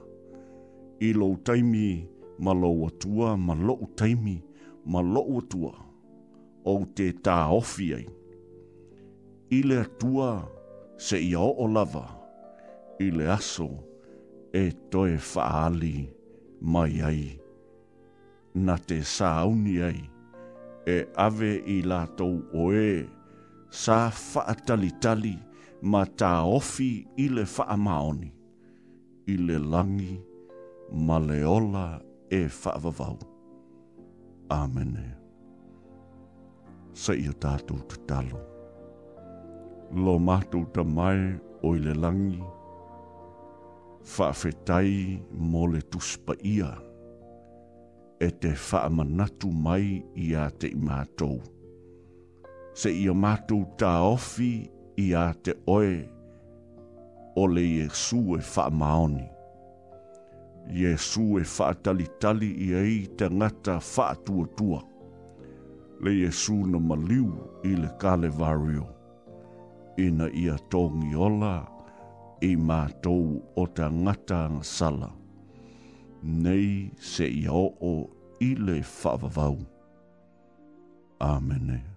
I 1.05 1.11
lou 1.15 1.35
taimi, 1.47 2.05
ma 2.39 2.55
lou 2.57 2.87
atua, 2.87 3.35
ma 3.37 3.53
lou 3.59 3.85
taimi, 3.99 4.39
ma 4.85 5.03
lou 5.05 5.37
atua, 5.43 5.73
o 6.65 6.75
te 6.97 7.11
tā 7.27 7.37
ofi 7.55 7.91
ai. 7.99 8.05
I 9.57 9.61
le 9.65 9.83
atua 9.85 10.31
se 10.97 11.19
i 11.29 11.35
o 11.39 11.67
lava, 11.67 12.07
i 13.05 13.11
le 13.13 13.29
aso 13.35 13.69
e 14.59 14.69
toe 14.91 15.19
whaali. 15.31 15.93
Ile 15.99 16.17
mai 16.61 16.99
ai. 17.03 17.23
Nā 18.59 18.75
te 18.87 18.97
sāuni 19.05 19.77
ai, 19.85 19.99
e 20.89 20.97
ave 21.27 21.53
i 21.71 21.77
lātou 21.85 22.39
oe, 22.63 23.05
sā 23.69 24.09
whaatalitali 24.09 25.35
ma 25.83 26.01
tā 26.19 26.31
ofi 26.55 26.89
i 27.21 27.29
le 27.31 27.45
whaamaoni, 27.47 28.31
i 29.31 29.37
le 29.37 29.59
langi 29.75 30.17
ma 30.91 31.19
le 31.23 31.39
ola 31.47 31.87
e 32.33 32.45
whaavavau. 32.49 33.19
Āmene. 34.51 35.07
Sa 36.97 37.13
ia 37.13 37.31
tātou 37.39 37.79
te 37.87 37.99
talo. 38.09 38.41
Lo 39.93 40.17
mātou 40.19 40.65
ta 40.73 40.81
mai 40.83 41.37
o 41.65 41.75
i 41.77 41.83
le 41.85 41.93
langi, 41.95 42.41
whaafetai 44.17 45.19
mō 45.51 45.63
le 45.73 45.81
tuspa 45.91 46.33
ia 46.43 46.69
e 48.19 48.29
te 48.41 48.51
whaamanatu 48.53 49.51
mai 49.65 49.87
i 50.27 50.33
a 50.45 50.49
te 50.61 50.67
imātou. 50.75 51.39
Se 52.75 52.91
ia 52.91 53.13
mātou 53.15 53.63
tā 53.79 53.91
ofi 54.07 54.51
i 55.05 55.09
a 55.25 55.29
te 55.43 55.51
oe 55.75 55.93
o 57.39 57.45
le 57.47 57.61
Iesu 57.67 58.21
e 58.37 58.41
whaamaoni. 58.43 59.25
Iesu 60.81 61.39
e 61.39 61.43
whaatali 61.47 62.05
tali 62.21 62.49
i 62.67 62.69
ei 62.83 62.99
te 63.19 63.29
ngata 63.31 63.79
whaatuatua. 63.79 64.81
Le 66.03 66.13
Iesu 66.19 66.59
na 66.67 66.79
maliu 66.79 67.31
i 67.69 67.75
le 67.81 67.89
kale 68.03 68.29
vario. 68.39 68.87
Ina 69.99 70.29
ia 70.35 70.55
tōngi 70.71 71.15
ola 71.15 71.55
i 72.45 72.53
mātou 72.55 73.33
o 73.59 73.65
ta 73.75 73.89
ngata 73.91 74.41
sala. 74.63 75.11
Nei 76.23 76.91
se 77.11 77.27
i 77.27 77.45
o 77.49 77.93
i 78.39 78.53
le 78.55 78.79
whavavau. 78.95 79.57
Amenea. 81.19 81.88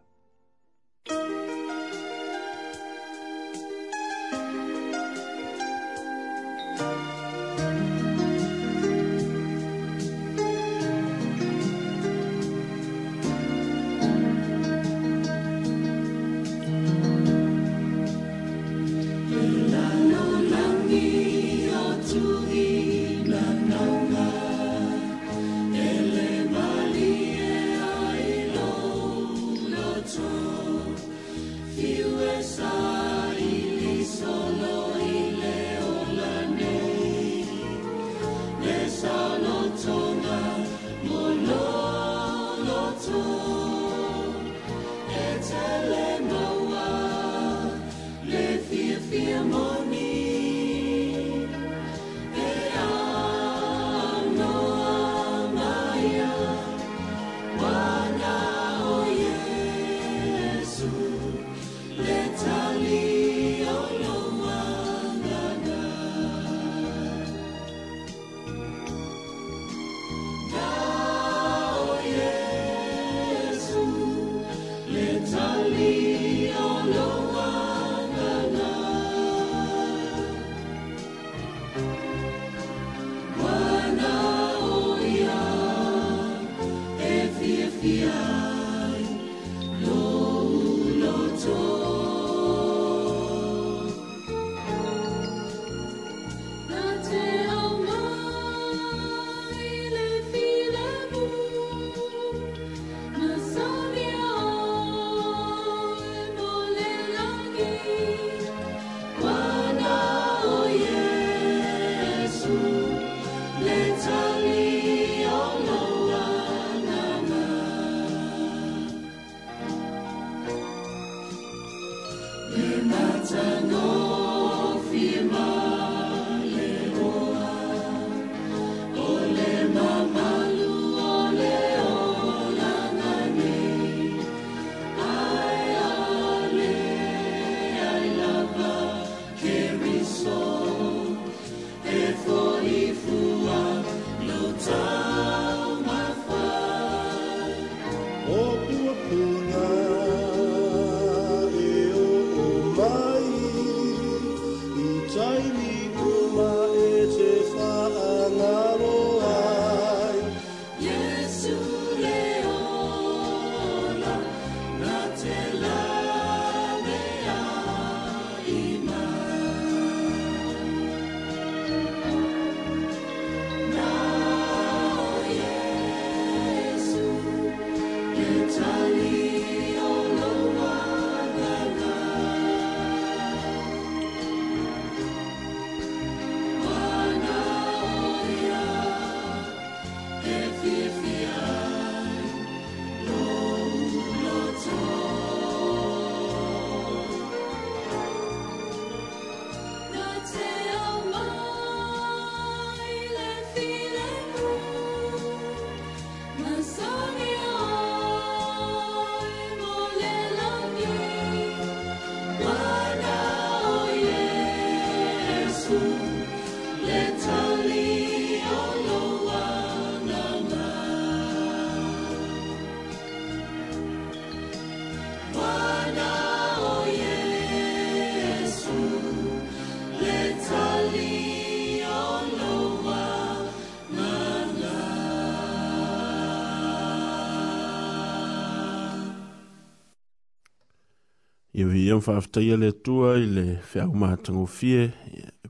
ia 241.92 241.96
mafaafetaia 241.96 242.56
le 242.56 242.72
tua 242.72 243.16
i 243.20 243.26
le 243.36 243.44
feʻaumatagofie 243.70 244.80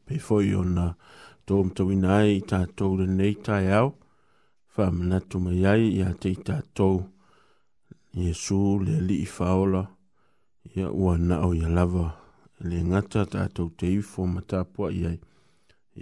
pei 0.07 0.19
foʻi 0.27 0.51
ona 0.61 0.87
toumatauina 1.47 2.09
ai 2.19 2.31
i 2.37 2.41
tatou 2.53 2.97
lenei 2.99 3.35
taeao 3.47 3.89
faamanatu 4.75 5.39
mai 5.45 5.61
ai 5.73 5.87
iā 5.99 6.11
te 6.21 6.33
i 6.35 6.39
tatou 6.49 6.99
iesu 8.27 8.59
le 8.85 8.99
alii 9.03 9.27
faola 9.37 9.83
ia 10.75 10.91
ua 10.91 11.15
naʻo 11.19 11.53
ia 11.61 11.69
lava 11.79 12.07
le 12.69 12.83
gata 12.91 13.27
tatou 13.33 13.71
te 13.79 13.87
ifo 14.01 14.27
matapuaʻi 14.35 15.01
ai 15.11 15.19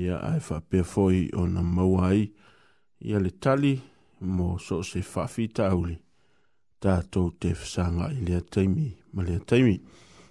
ia 0.04 0.16
ae 0.32 0.40
faapea 0.40 0.84
foʻi 0.92 1.22
ona 1.42 1.60
maua 1.62 2.08
ai 2.16 2.24
ia 3.08 3.18
le 3.20 3.30
tali 3.30 3.74
mo 4.20 4.56
so 4.58 4.82
se 4.82 5.02
faafitauli 5.12 5.96
tatou 6.80 7.30
te 7.40 7.52
fesagaʻi 7.52 8.24
lea 8.26 8.40
teimi 8.52 8.88
ma 9.12 9.22
lea 9.22 9.40
taimi 9.44 9.76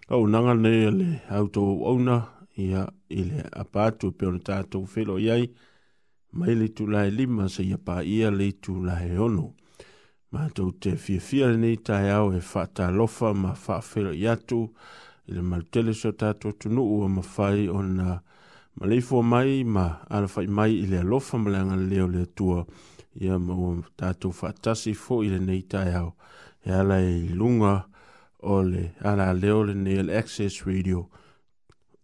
au 0.09 0.27
nanga 0.27 0.53
ne 0.53 0.91
le 0.91 1.07
auto 1.29 1.61
ona 1.85 2.25
ia 2.57 2.89
ile 3.09 3.45
apatu 3.51 4.11
pe 4.11 4.25
on 4.25 4.39
tato 4.41 4.85
felo 4.85 5.19
yai 5.19 5.45
mai 6.33 6.55
le 6.55 6.67
tu 6.67 6.87
la 6.87 7.05
lima 7.05 7.47
se 7.49 7.63
ia 7.63 7.77
pa 7.77 8.01
ia 8.03 8.29
le 8.31 8.47
tu 8.61 8.83
la 8.83 8.95
ono 9.23 9.45
e 9.49 9.53
ma 10.31 10.49
to 10.53 10.71
te 10.81 10.95
fie 10.95 11.45
nei 11.47 11.57
ne 11.57 11.75
ta 11.77 11.95
e 12.37 12.41
fata 12.41 12.89
lofa 12.91 13.33
ma 13.33 13.53
fa 13.53 13.81
felo 13.81 14.11
yatu 14.13 14.73
ile 15.27 15.41
mal 15.41 15.63
tele 15.71 15.93
so 15.93 16.11
tato 16.11 16.51
tu 16.59 16.69
no 16.73 16.83
ma 17.07 17.21
fai 17.21 17.67
on 17.69 17.89
ma 18.77 18.85
le 18.85 18.97
mai 19.23 19.63
ma 19.63 19.85
ala 20.09 20.27
fai 20.27 20.47
mai 20.47 20.71
ile 20.85 21.01
lofa 21.03 21.37
ma 21.37 21.49
langa 21.49 21.75
le 21.75 22.07
le 22.07 22.25
tua 22.35 22.65
ia 23.13 23.37
ma 23.37 23.53
o 23.53 23.83
tato 23.95 24.31
fatasi 24.31 24.93
fo 24.93 25.21
ile 25.23 25.37
nei 25.39 25.61
ta 25.67 25.83
ia 25.87 26.01
e 26.65 26.69
ala 26.71 26.97
e 27.01 27.29
lunga 27.29 27.73
ia 27.75 27.89
o 28.41 28.61
le 28.63 28.81
ala 29.09 29.33
leo 29.33 29.63
le 29.63 29.73
nail 29.75 30.09
access 30.09 30.63
radio 30.65 31.09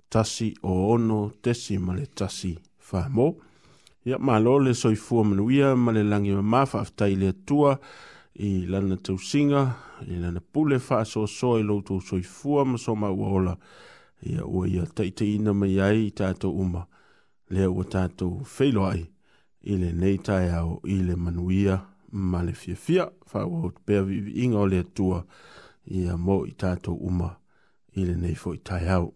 tasi 0.09 0.53
o 0.63 0.91
ono 0.93 1.31
tesi 1.43 1.77
ma 1.77 1.93
le 1.95 2.05
tasi 2.13 2.53
whamo. 2.91 3.35
Ia 4.05 4.17
ma 4.19 4.37
lo 4.39 4.59
le 4.59 4.73
soifua 4.73 5.23
manuia 5.23 5.75
ma 5.75 5.91
le 5.91 6.03
langi 6.03 6.31
ma 6.31 6.41
mafa 6.41 6.77
aftai 6.81 7.15
le 7.15 7.27
atua 7.29 7.79
i 8.37 8.65
lana 8.67 8.97
tau 8.97 9.17
singa, 9.17 9.61
i 10.07 10.15
lana 10.23 10.41
pule 10.51 10.75
wha 10.89 11.03
so 11.05 11.25
so 11.27 11.57
i 11.57 11.63
loutu 11.63 12.01
soifua 12.01 12.65
ma 12.65 12.77
so 12.77 12.95
ma 12.95 13.09
uola. 13.09 13.57
Ia 14.25 14.45
ua 14.45 14.67
ia 14.67 14.85
taite 14.95 15.25
ina 15.35 15.53
ma 15.53 15.65
iai 15.67 16.07
i 16.07 16.11
tato 16.11 16.51
uma, 16.51 16.85
lea 17.49 17.69
ua 17.71 17.83
tato 17.83 18.43
feilo 18.45 18.85
ai 18.87 19.05
i 19.63 19.75
le 19.79 19.91
neitai 19.93 20.49
au 20.51 20.81
i 20.85 21.01
le 21.03 21.15
manuia 21.15 21.79
ma 22.11 22.43
le 22.43 22.53
fia 22.53 22.75
fia, 22.75 23.05
wha 23.33 23.45
ua 23.45 23.65
utpea 23.71 24.03
vi 24.03 24.43
inga 24.43 24.57
o 24.59 24.65
le 24.67 24.79
atua. 24.79 25.17
Ia 25.17 25.23
i 25.87 26.07
a 26.13 26.15
mo 26.27 26.37
i 26.49 26.53
tātou 26.63 26.97
uma 27.11 27.29
i 28.01 28.05
le 28.09 28.15
nei 28.23 28.35
fo 28.45 28.53
i 28.57 28.63
tai 28.69 28.87
au. 28.97 29.13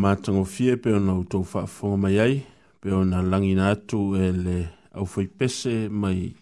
matango 0.00 0.44
fie 0.44 0.76
pe 0.76 0.92
ona 0.96 1.12
o 1.14 1.22
tau 1.28 1.44
whaafonga 1.44 1.96
mai 2.00 2.18
ai, 2.24 2.36
pe 2.80 2.92
ona 2.96 3.20
langi 3.22 3.52
nātu 3.54 3.98
e 4.16 4.30
le 4.32 4.56
au 4.96 5.06
pese 5.38 5.86
mai 5.90 6.32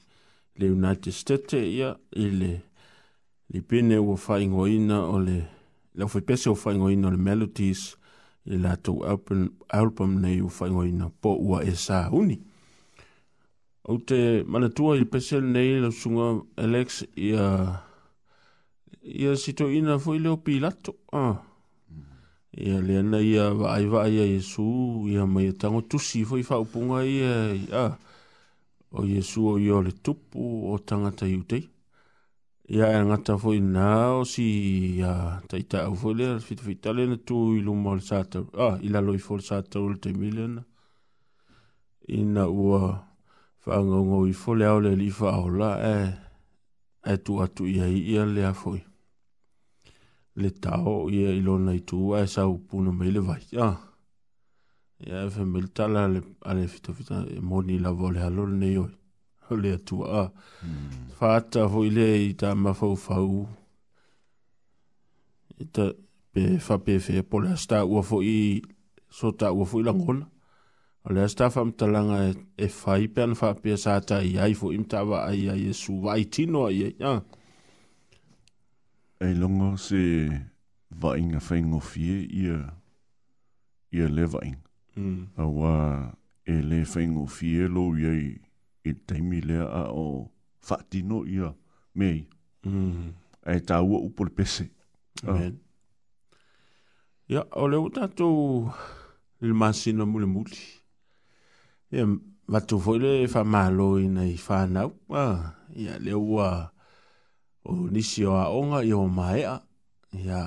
le 0.58 0.70
United 0.70 1.12
State 1.12 1.58
ia 1.58 1.92
i 2.12 2.28
le 2.30 2.52
li 3.50 3.60
pene 3.62 3.98
ua 3.98 4.14
whaingo 4.18 4.66
ina 4.68 5.00
o 5.10 5.18
le 5.18 5.38
le 5.94 6.04
au 6.04 6.08
pese 6.22 6.50
ua 6.50 6.54
whaingo 6.64 6.90
ina 6.90 7.08
o 7.08 7.10
le 7.10 7.16
Melodies 7.16 7.82
i 8.46 8.56
le 8.56 8.76
tau 8.82 9.02
album, 9.04 9.48
album 9.68 10.20
nei 10.20 10.40
ua 10.40 10.50
whaingo 10.60 10.84
ina 10.84 11.10
po 11.20 11.34
ua 11.42 11.62
e 11.64 11.74
sā 11.74 12.04
uni. 12.14 12.38
O 13.88 13.98
te 13.98 14.44
manatua 14.46 14.94
i 15.00 15.04
pese 15.04 15.40
nei 15.40 15.80
la 15.80 15.90
sunga 15.90 16.30
Alex 16.62 17.02
ia 17.16 17.44
ia 19.02 19.34
sito 19.36 19.68
ina 19.70 19.98
fo 19.98 20.14
i 20.14 20.22
leo 20.22 20.36
pilato. 20.36 20.94
Ah 21.12 21.42
ia 22.58 22.80
le 22.82 22.98
ana 22.98 23.20
ia 23.22 23.52
vaai 23.54 23.86
vaai 23.86 24.14
a 24.18 24.24
iesu 24.26 25.06
ia 25.08 25.22
mai 25.26 25.46
e 25.54 25.54
tagotusi 25.54 26.24
foi 26.26 26.42
faaupuga 26.42 27.04
ia 27.06 27.54
ia 27.54 27.82
o 28.90 29.04
iesu 29.06 29.46
o 29.54 29.54
ia 29.62 29.74
o 29.78 29.82
le 29.86 29.92
tupu 30.02 30.66
o 30.66 30.74
tagata 30.82 31.22
iutei 31.26 31.68
ia 32.68 32.90
e 32.90 32.94
agata 32.98 33.38
foi 33.38 33.60
na 33.62 34.16
o 34.18 34.24
si 34.26 34.44
ia 34.98 35.38
taitaau 35.46 35.94
foi 35.94 36.14
lea 36.18 36.40
fitafitale 36.42 37.06
na 37.06 37.16
tu 37.22 37.54
i 37.54 37.60
luma 37.62 37.90
o 37.94 37.98
le 37.98 38.02
satau 38.02 38.50
a 38.66 38.68
i 38.82 38.90
laloi 38.90 39.18
fo 39.26 39.36
le 39.38 39.42
satau 39.50 39.84
o 39.86 39.92
le 39.94 39.98
taimile 40.02 40.42
ana 40.50 40.62
ina 42.18 42.42
ua 42.60 42.82
faagaugau 43.62 44.26
i 44.26 44.32
fo 44.34 44.50
le 44.58 44.64
ao 44.66 44.80
le 44.82 44.90
alii 44.98 45.10
faaola 45.20 45.70
e 45.94 45.96
e 47.12 47.14
tuatu 47.24 47.62
ia 47.70 47.86
iia 47.86 48.24
lea 48.34 48.52
foi 48.62 48.82
le 50.42 50.50
tao 50.64 50.94
ia 51.10 51.30
i 51.34 51.40
lona 51.46 51.72
i 51.80 51.82
tuua 51.88 52.20
e 52.22 52.26
saupuna 52.34 52.90
mai 52.98 53.10
le 53.16 53.20
vaia 53.28 53.64
ah. 53.70 53.76
ia 55.06 55.24
e 55.26 55.28
femelitala 55.34 56.00
a 56.48 56.52
le 56.58 56.64
fitafita 56.72 57.14
e 57.36 57.40
moni 57.48 57.78
lava 57.84 58.06
ah. 58.06 58.08
hmm. 58.08 58.10
o 58.10 58.14
le 58.14 58.20
halo 58.24 58.42
lenei 58.50 58.76
oe 58.84 58.92
o 59.50 59.54
le 59.62 59.70
atuaa 59.78 60.26
faata 61.18 61.60
hoi 61.72 61.88
lea 61.96 62.16
i 62.30 62.32
tamafaufau 62.40 63.32
pe 66.32 66.42
faapefea 66.66 67.22
po 67.30 67.36
le 67.42 67.48
astaua 67.56 68.02
foi 68.08 68.62
sotaua 69.18 69.64
foi 69.70 69.82
lagona 69.88 70.26
o 71.06 71.08
le 71.14 71.20
asta 71.26 71.50
faamatalaga 71.54 72.18
e 72.66 72.66
fai 72.80 73.02
e 73.04 73.08
pe 73.14 73.20
ana 73.26 73.34
faapea 73.40 73.76
sa 73.84 74.00
taiai 74.08 74.54
foi 74.60 74.78
ma 74.82 74.86
taavaai 74.92 75.42
ai 75.52 75.64
e 75.70 75.74
suvaaitino 75.82 76.58
aiai 76.70 76.94
a 77.10 77.12
ah 77.12 77.20
ei 79.20 79.34
longa 79.34 79.76
se 79.78 80.28
vainga 80.90 81.38
whaingo 81.38 81.80
fie 81.80 82.26
ia, 82.30 82.72
ia 83.92 84.08
le 84.08 84.24
vaing. 84.26 84.58
Mm. 84.96 85.26
Awa 85.36 86.12
e 86.46 86.52
le 86.62 86.82
whaingo 86.84 87.26
fie 87.26 87.68
lo 87.68 87.94
iei 87.98 88.38
e 88.84 88.90
teimi 89.06 89.40
lea 89.40 89.64
a 89.66 89.82
o 89.92 90.30
whaatino 90.68 91.24
ia 91.26 91.52
mei. 91.94 92.28
Mm. 92.64 93.10
E 93.46 93.58
tā 93.66 93.80
ua 93.82 93.98
upole 94.00 94.30
pese. 94.30 94.70
Ah. 95.26 95.30
Amen. 95.34 95.58
Oh. 95.58 95.66
Ia, 97.28 97.42
o 97.60 97.66
leo 97.68 97.90
tātou 97.92 98.68
le 99.44 99.52
māsina 99.52 100.06
mule 100.06 100.26
muli. 100.30 100.62
Ia, 101.92 102.06
vatu 102.48 102.78
foile 102.80 103.26
wha 103.34 103.42
mālo 103.44 103.96
i 104.00 104.06
nei 104.08 104.38
whānau. 104.40 104.94
Ah, 105.10 105.56
ia, 105.74 105.98
leo 105.98 106.38
a... 106.40 106.50
Uh, 106.60 106.66
o 107.68 107.88
nisi 107.90 108.24
o 108.24 108.34
a 108.36 108.48
onga 108.50 108.82
i 108.82 108.92
o 108.92 109.06
maea, 109.08 109.60
ia 110.16 110.42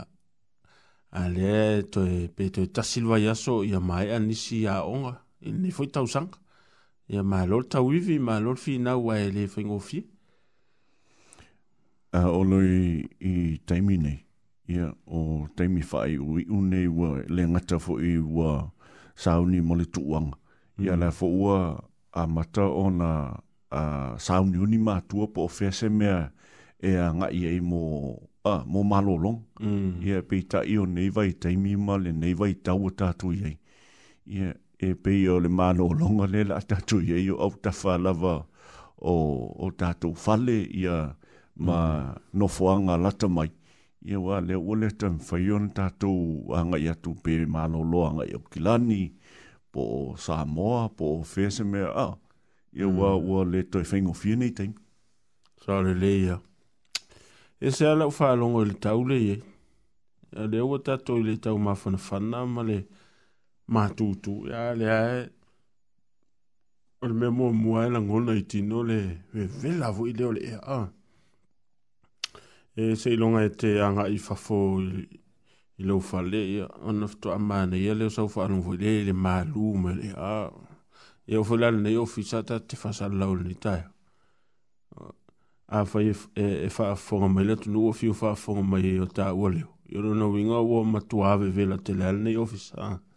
ale 1.11 1.81
to 1.91 2.03
e 2.07 2.27
pe 2.27 2.49
to 2.49 2.65
ta 2.65 2.81
silva 2.83 3.19
ia 3.19 3.35
so 3.35 3.61
ia 3.63 3.79
mai 3.79 4.09
an 4.15 4.25
nisi 4.29 4.65
a 4.67 4.75
onga 4.85 5.13
i 5.45 5.51
ni 5.51 5.69
foi 5.75 5.87
tau 5.93 6.07
sang 6.13 6.29
ia 7.11 7.21
mai 7.23 7.45
lor 7.47 7.63
tau 7.71 7.87
vivi 7.91 8.17
mai 8.19 8.39
lor 8.41 8.57
fi 8.63 8.73
na 8.79 8.95
wa 8.97 9.13
ele 9.19 9.45
foi 9.51 9.63
ngofi 9.67 9.99
a 12.15 12.21
uh, 12.23 12.29
olo 12.39 12.57
i, 12.65 12.79
i 13.29 13.33
taimi 13.67 13.97
nei 14.05 14.19
ia 14.73 14.85
o 15.17 15.45
taimi 15.55 15.81
fai 15.89 16.11
ui 16.29 16.41
une 16.57 16.79
ua 16.97 17.09
le 17.35 17.41
ngata 17.51 17.77
fo 17.83 17.93
i 17.99 18.13
ua 18.35 18.49
sauni 19.23 19.57
mo 19.67 19.73
le 19.79 19.85
tuang 19.93 20.29
ia 20.83 20.93
la 21.01 21.09
fo 21.17 21.27
ua 21.41 21.57
a 22.11 22.21
mata 22.35 22.65
ona 22.85 23.09
a 23.69 24.15
sauni 24.25 24.57
uni 24.63 24.77
matua 24.87 25.25
po 25.33 25.41
fese 25.57 25.87
mea 25.99 26.15
ia 26.15 26.31
e 26.89 26.93
a 27.01 27.07
ngai 27.13 27.45
e 27.45 27.59
mo 27.61 27.81
a 28.43 28.63
mo 28.71 28.79
malolong 28.91 29.39
mm. 29.61 29.93
e 30.01 30.15
pe 30.29 30.41
ta 30.51 30.59
i 30.65 30.75
o 30.81 30.85
nei 30.85 31.09
vai 31.15 31.31
tai 31.41 31.55
mi 31.63 31.75
mal 31.87 32.03
e 32.07 32.11
nei 32.21 32.33
vai 32.39 32.53
tau 32.65 32.81
ta 32.99 33.07
tu 33.19 33.27
ye 33.41 33.51
e 34.25 34.43
e 34.79 34.93
pe 35.03 35.13
o 35.27 35.35
le 35.43 35.49
malolong 35.59 36.19
le 36.33 36.41
la 36.49 36.57
ta 36.69 36.77
tu 36.87 36.97
ye 37.09 37.17
o 37.33 37.37
au 37.45 37.51
ta 37.63 37.71
fa 37.79 37.93
o 38.97 39.13
o 39.65 39.71
ta 39.79 39.89
tu 40.01 40.09
fale 40.23 40.57
ia 40.83 40.97
ma 41.65 41.77
mm. 41.93 42.17
no 42.37 42.45
foanga 42.55 42.95
la 43.03 43.11
ta 43.19 43.27
mai 43.35 43.49
ia 44.09 44.19
wa 44.25 44.35
le 44.47 44.55
o 44.69 44.73
le 44.81 44.89
tan 44.99 45.17
fa 45.27 45.37
yon 45.47 45.65
ta 45.77 45.85
tu 46.01 46.09
anga 46.57 46.77
ia 46.85 46.93
tu 47.03 47.11
pe 47.23 47.45
malolong 47.45 48.15
o 48.35 48.39
kilani 48.51 49.03
po 49.71 50.15
Samoa, 50.25 50.89
po 50.97 51.05
fese 51.31 51.63
me 51.71 51.79
a 51.79 52.07
ia 52.77 52.87
wa 52.97 53.09
mm. 53.15 53.27
wa 53.29 53.39
le 53.51 53.59
to 53.71 53.79
fingo 53.89 54.13
fini 54.21 54.49
tai 54.57 54.69
sa 55.63 55.73
le 55.85 55.93
le 56.01 56.11
ia 56.25 56.37
e 57.61 57.71
se 57.71 57.85
ala 57.87 58.07
u 58.07 58.11
whaalongo 58.11 58.61
i 58.61 58.65
le 58.65 58.73
tau 58.73 59.03
le 59.05 59.15
e. 59.33 59.35
A 60.41 60.47
le 60.49 60.61
ua 60.61 60.77
tato 60.85 61.17
i 61.19 61.23
le 61.23 61.35
tau 61.37 61.57
mawhana 61.59 61.97
whana 62.07 62.39
ma 62.45 62.63
le 62.63 62.77
mātūtū. 63.69 64.33
A 64.53 64.73
le 64.79 64.87
ae, 64.89 65.19
o 67.01 67.05
le 67.07 67.13
mea 67.13 67.29
mua 67.29 67.51
mua 67.53 67.85
e 67.85 67.91
la 67.93 67.99
ngona 68.01 68.33
i 68.39 68.43
tino 68.49 68.81
le 68.83 68.97
we 69.33 69.45
velavo 69.61 70.07
i 70.09 70.13
leo 70.13 70.31
le 70.31 70.41
ea. 70.53 70.59
A. 70.65 70.79
E 72.75 72.95
se 72.95 73.13
ilonga 73.13 73.43
e 73.45 73.49
te 73.49 73.77
anga 73.85 74.07
i 74.09 74.17
whafo 74.17 74.59
i 74.81 74.85
le 74.87 75.03
i 75.81 75.85
lau 75.89 76.01
whale, 76.11 76.41
ona 76.85 77.07
fito 77.07 77.31
a 77.33 77.37
mana, 77.39 77.75
ia 77.77 77.93
leo 77.97 78.09
sau 78.09 78.25
wha 78.29 78.45
anungu, 78.47 78.73
ia 78.81 79.05
le 79.05 79.13
maa 79.13 79.41
lūma, 79.45 79.93
ia 81.25 81.39
ofu 81.39 81.57
lana, 81.57 81.89
ia 81.89 82.01
ofu 82.01 82.21
sata 82.23 82.59
te 82.61 82.77
whasa 82.81 83.09
lau 83.09 83.35
ni 83.37 83.53
taia 83.55 83.85
a 85.71 85.85
fai 85.85 86.11
e 86.35 86.69
faa 86.69 86.93
e 86.93 86.95
fonga 86.95 87.27
mai 87.27 87.45
le 87.45 87.55
tunu 87.55 87.79
o 87.89 87.91
fiu 87.99 88.13
faa 88.13 88.35
fonga 88.35 88.63
mai 88.71 88.83
e 88.93 88.99
o 88.99 89.05
ta 89.07 89.31
ua 89.33 89.49
leo. 89.49 89.67
I 89.89 89.97
ora 89.97 90.09
na 90.19 90.25
winga 90.27 90.59
ua 90.61 90.83
matu 90.83 91.23
ave 91.23 91.47
vela 91.49 91.77
te 91.77 91.93
leal 91.93 92.17
nei 92.19 92.35
ofis. 92.37 92.73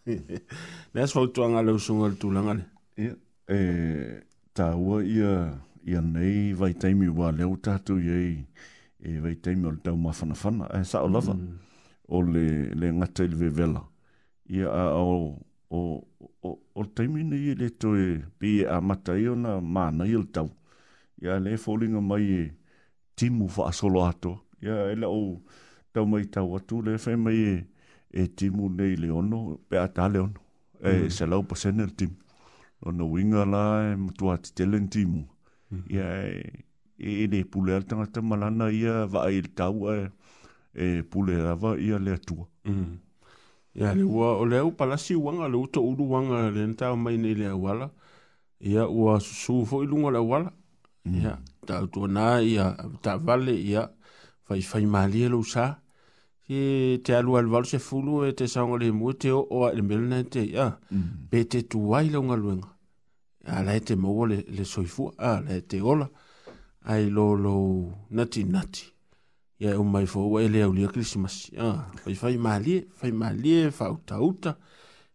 Nei 0.07 1.03
as 1.03 1.13
fau 1.13 1.27
tuanga 1.35 1.63
leo 1.67 1.79
sunga 1.79 2.09
le 2.13 2.17
tūlanga 2.23 2.55
le. 2.59 2.65
ta 4.55 4.71
e, 4.71 4.77
ua 4.77 5.03
ia, 5.03 5.33
ia 5.85 6.01
nei 6.01 6.53
vai 6.55 6.75
teimi 6.75 7.09
ua 7.09 7.33
leo 7.33 7.57
tatu 7.57 7.99
iei 7.99 8.47
e 9.03 9.19
vai 9.21 9.35
teimi 9.35 9.67
o 9.67 9.73
le 9.75 9.81
tau 9.83 9.97
mafana 9.97 10.35
fana. 10.35 10.71
E 10.71 10.85
sa 10.87 11.01
mm. 11.01 11.05
o 11.05 11.09
lava 11.09 11.37
o 12.09 12.23
le, 12.23 12.87
ngata 12.95 13.25
i 13.27 13.35
le 13.35 13.51
vela. 13.51 13.83
Ia 14.47 14.71
a 14.71 14.93
o, 14.95 15.39
o, 15.71 15.79
o, 16.45 16.51
o 16.75 16.83
teimi 16.95 17.25
nei 17.27 17.55
le 17.59 17.71
toe 17.75 18.23
pi 18.39 18.63
a 18.65 18.79
mata 18.81 19.19
i 19.19 19.27
ona 19.27 19.59
maana 19.61 20.07
i 20.07 20.15
le 20.15 20.31
tau. 20.31 20.47
Mm 20.47 20.63
ya 21.25 21.39
le 21.45 21.53
folinga 21.65 22.01
mai 22.09 22.27
e 22.41 22.43
timu 23.19 23.47
fa 23.49 23.73
solo 23.73 24.01
ato 24.11 24.33
ya 24.61 24.75
ela 24.93 25.09
o 25.09 25.41
tau 25.93 26.05
mai 26.13 26.25
tau 26.35 26.49
atu 26.57 26.77
le 26.87 26.93
fe 27.05 27.13
mai 27.25 27.39
e, 27.53 27.55
e 28.11 28.23
timu 28.39 28.69
nei 28.79 28.95
le 29.03 29.09
ono 29.21 29.39
pe 29.69 29.75
ata 29.87 30.09
le 30.13 30.19
ono 30.27 30.41
e 30.89 30.93
mm. 30.93 31.11
se 31.17 31.25
lau 31.31 31.43
pa 31.49 31.55
sen 31.61 31.79
tim 31.99 32.13
ono 32.87 33.05
winga 33.15 33.43
la 33.55 33.65
e 33.91 33.97
mutu 34.05 34.25
ati 34.35 34.51
telen 34.57 34.87
timu 34.95 35.21
mm. 35.73 35.81
ya 35.97 36.07
e 36.31 36.41
e 37.23 37.27
le 37.33 37.41
pule 37.53 37.71
al 37.77 37.85
tangata 37.89 38.21
malana 38.31 38.67
ia 38.81 38.95
va 39.13 39.23
il 39.37 39.47
tau 39.59 39.77
e 39.97 39.97
e 40.83 40.87
pule 41.11 41.35
rava 41.47 41.71
ia 41.87 41.97
le 42.05 42.11
atua 42.19 42.47
mm. 42.69 42.95
ya 43.81 43.95
le 43.97 44.05
ua 44.15 44.29
o 44.43 44.45
le 44.51 44.59
au 44.65 44.71
palasi 44.79 45.15
wanga 45.25 45.49
le 45.53 45.57
uto 45.65 45.81
uru 45.91 46.05
wanga 46.15 46.39
le 46.55 46.63
nta 46.73 46.87
mai 47.05 47.17
nei 47.23 47.35
le 47.41 47.47
awala 47.57 47.89
ia 48.73 48.85
ua 48.99 49.19
susu 49.21 49.55
fo 49.69 49.83
ilunga 49.85 50.11
le 50.17 50.21
awala 50.25 50.51
ya 51.05 51.39
ta 51.67 51.87
tu 51.87 52.07
na 52.07 52.41
ya 52.41 52.77
ta 53.03 53.17
vale 53.19 53.55
ya 53.67 53.91
fai 54.43 54.61
fai 54.63 54.87
mali 54.87 55.29
lo 55.29 55.43
sa 55.43 55.81
e 56.49 56.99
te 57.05 57.13
alu 57.15 57.37
al 57.37 57.47
val 57.47 57.65
se 57.65 57.79
fulu 57.79 58.25
e 58.25 58.33
te 58.33 58.47
sanga 58.49 58.77
le 58.79 58.91
mu 58.93 59.13
te 59.13 59.31
o 59.31 59.41
o 59.51 59.71
le 59.73 59.83
melna 59.83 60.25
te 60.25 60.47
ya 60.51 60.79
be 61.31 61.43
mm. 61.45 61.49
te 61.49 61.61
tu 61.69 61.79
wai 61.91 62.09
lo 62.11 62.23
nga 62.23 62.37
luenga 62.37 62.69
a 63.47 63.63
la 63.63 63.79
te 63.81 63.97
mo 63.97 64.25
le 64.27 64.45
le 64.49 64.65
soifu 64.65 65.13
a 65.19 65.41
la 65.41 65.61
te 65.61 65.81
ola 65.81 66.09
ai 66.85 67.09
lo 67.11 67.35
lo 67.37 67.53
nati 68.11 68.45
nati 68.45 68.87
ya 69.59 69.77
o 69.79 69.83
e 69.83 69.85
mai 69.85 70.07
fo 70.07 70.29
wai 70.33 70.45
e 70.45 70.49
le 70.49 70.65
uli 70.65 70.87
christmas 70.89 71.53
ya 71.53 71.89
fai 72.01 72.15
fai 72.15 72.37
mali 72.37 72.73
e, 72.77 72.89
fai 72.93 73.13
mali 73.13 73.71
fa 73.71 73.93
uta 73.93 74.21
uta 74.21 74.53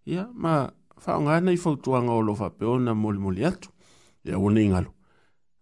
ya 0.06 0.30
ma 0.34 0.70
fa 0.98 1.14
nga 1.22 1.42
nei 1.42 1.58
fo 1.58 1.78
tuanga 1.78 2.14
o 2.14 2.22
lo 2.22 2.34
fa 2.36 2.50
peona 2.50 2.94
mol 2.94 3.18
mol 3.18 3.38
ya 3.38 3.52
ya 4.26 4.38
o 4.38 4.50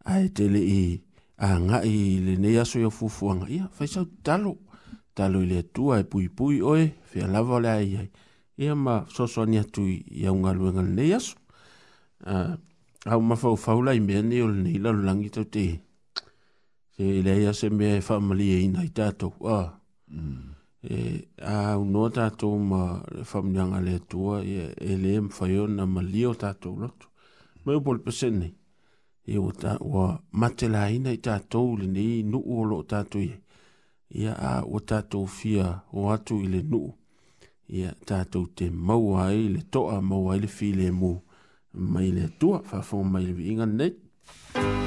ai 0.07 0.29
te 0.29 0.45
le 0.49 0.59
i 0.59 1.03
a 1.43 1.49
ngai 1.59 2.19
le 2.25 2.35
nei 2.39 2.55
aso 2.57 2.79
ia 2.79 2.89
fufuanga 2.89 3.47
ia 3.51 3.67
fai 3.75 3.87
sau 3.87 4.05
talo 4.25 4.53
talo 5.13 5.41
ile 5.43 5.61
tua 5.75 5.99
e 5.99 6.03
pui 6.05 6.29
pui 6.29 6.61
oe 6.61 6.95
fia 7.11 7.27
lava 7.27 7.59
le 7.59 7.69
ai 7.69 7.89
ai 8.01 8.09
ia 8.63 8.73
ma 8.75 9.03
soso 9.15 9.43
ni 9.45 9.57
atu 9.59 9.83
i 9.85 10.23
au 10.29 10.35
ngalu 10.41 10.63
e 10.71 10.71
ngal 10.73 10.89
nei 10.97 11.11
aso 11.17 11.35
uh, 12.31 12.53
au 13.13 13.19
mafau 13.29 13.55
faula 13.63 13.91
i 13.93 13.99
mea 13.99 14.21
ni 14.23 14.41
o 14.41 14.47
le 14.47 14.61
nei 14.65 14.77
lalu 14.83 15.01
langi 15.07 15.29
tau 15.35 15.43
te 15.53 15.63
se 16.95 17.03
le 17.25 17.31
ai 17.31 17.45
ase 17.51 17.67
mea 17.69 17.95
e 17.99 18.01
whamali 18.07 18.47
e 18.55 18.57
ina 18.67 18.83
i 18.87 18.91
tato 18.97 19.27
uh. 19.43 19.67
mm. 20.15 20.47
e, 20.87 20.95
a 21.53 21.75
au 21.75 21.83
noa 21.83 22.09
tato 22.15 22.47
ma 22.57 23.03
whamilianga 23.29 23.79
le 23.83 23.95
tua 24.07 24.39
e, 24.41 24.71
e 24.77 24.93
le 25.01 25.11
em 25.19 25.27
fai 25.29 25.57
o 25.59 25.67
na 25.67 25.85
malio 25.85 26.31
tato 26.35 26.69
lotu 26.81 27.07
Mae'n 27.67 27.81
bwyd 27.83 27.99
bwysyn 28.05 28.35
ni 28.39 28.47
e 29.27 29.37
o 29.37 29.51
ta 29.51 29.75
wa 29.93 30.05
matela 30.39 30.87
ina 30.91 31.11
i 31.11 31.17
tātou 31.23 31.75
le 31.79 31.87
nei 31.91 32.21
nu 32.23 32.39
o 32.57 32.63
lo 32.69 32.79
tātou 32.91 33.25
i 33.25 33.31
ia 34.23 34.33
a 34.51 34.53
o 34.63 34.79
tātou 34.89 35.25
fia 35.27 35.67
o 35.91 36.07
atu 36.15 36.39
i 36.45 36.47
le 36.53 36.61
nu 36.71 36.81
ia 37.77 37.91
tātou 38.07 38.47
te 38.57 38.69
maua 38.71 39.25
ai 39.27 39.43
le 39.57 39.65
toa 39.73 39.99
maua 40.09 40.35
ai 40.37 40.43
le 40.45 40.49
file 40.57 40.87
mu 41.01 41.11
mai 41.93 42.09
le 42.17 42.29
tua 42.39 42.61
fafo 42.69 43.03
mai 43.13 43.25
le 43.29 43.33
inga 43.53 43.65
nei 43.77 43.93
Thank 44.57 44.86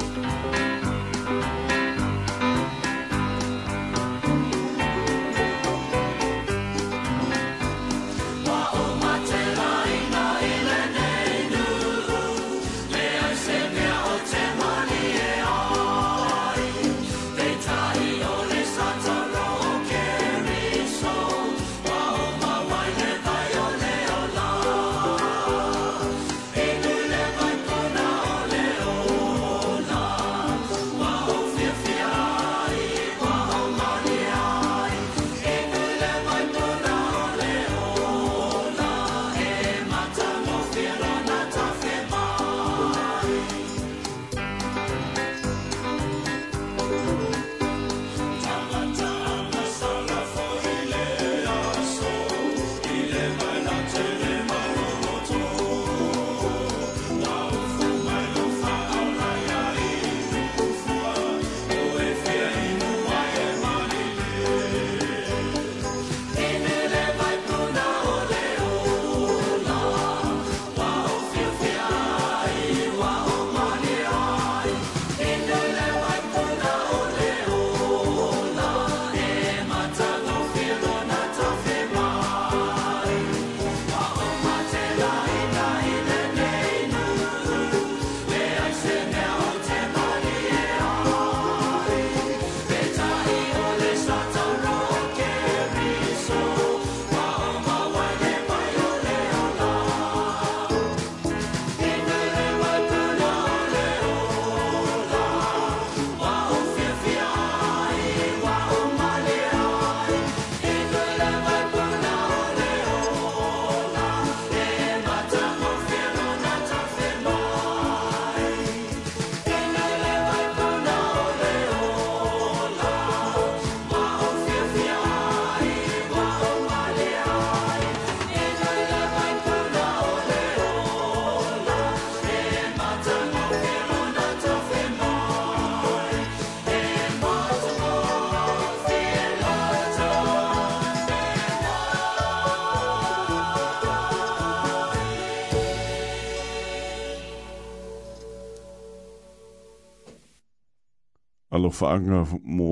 alofaaga 151.51 152.23
mo 152.57 152.71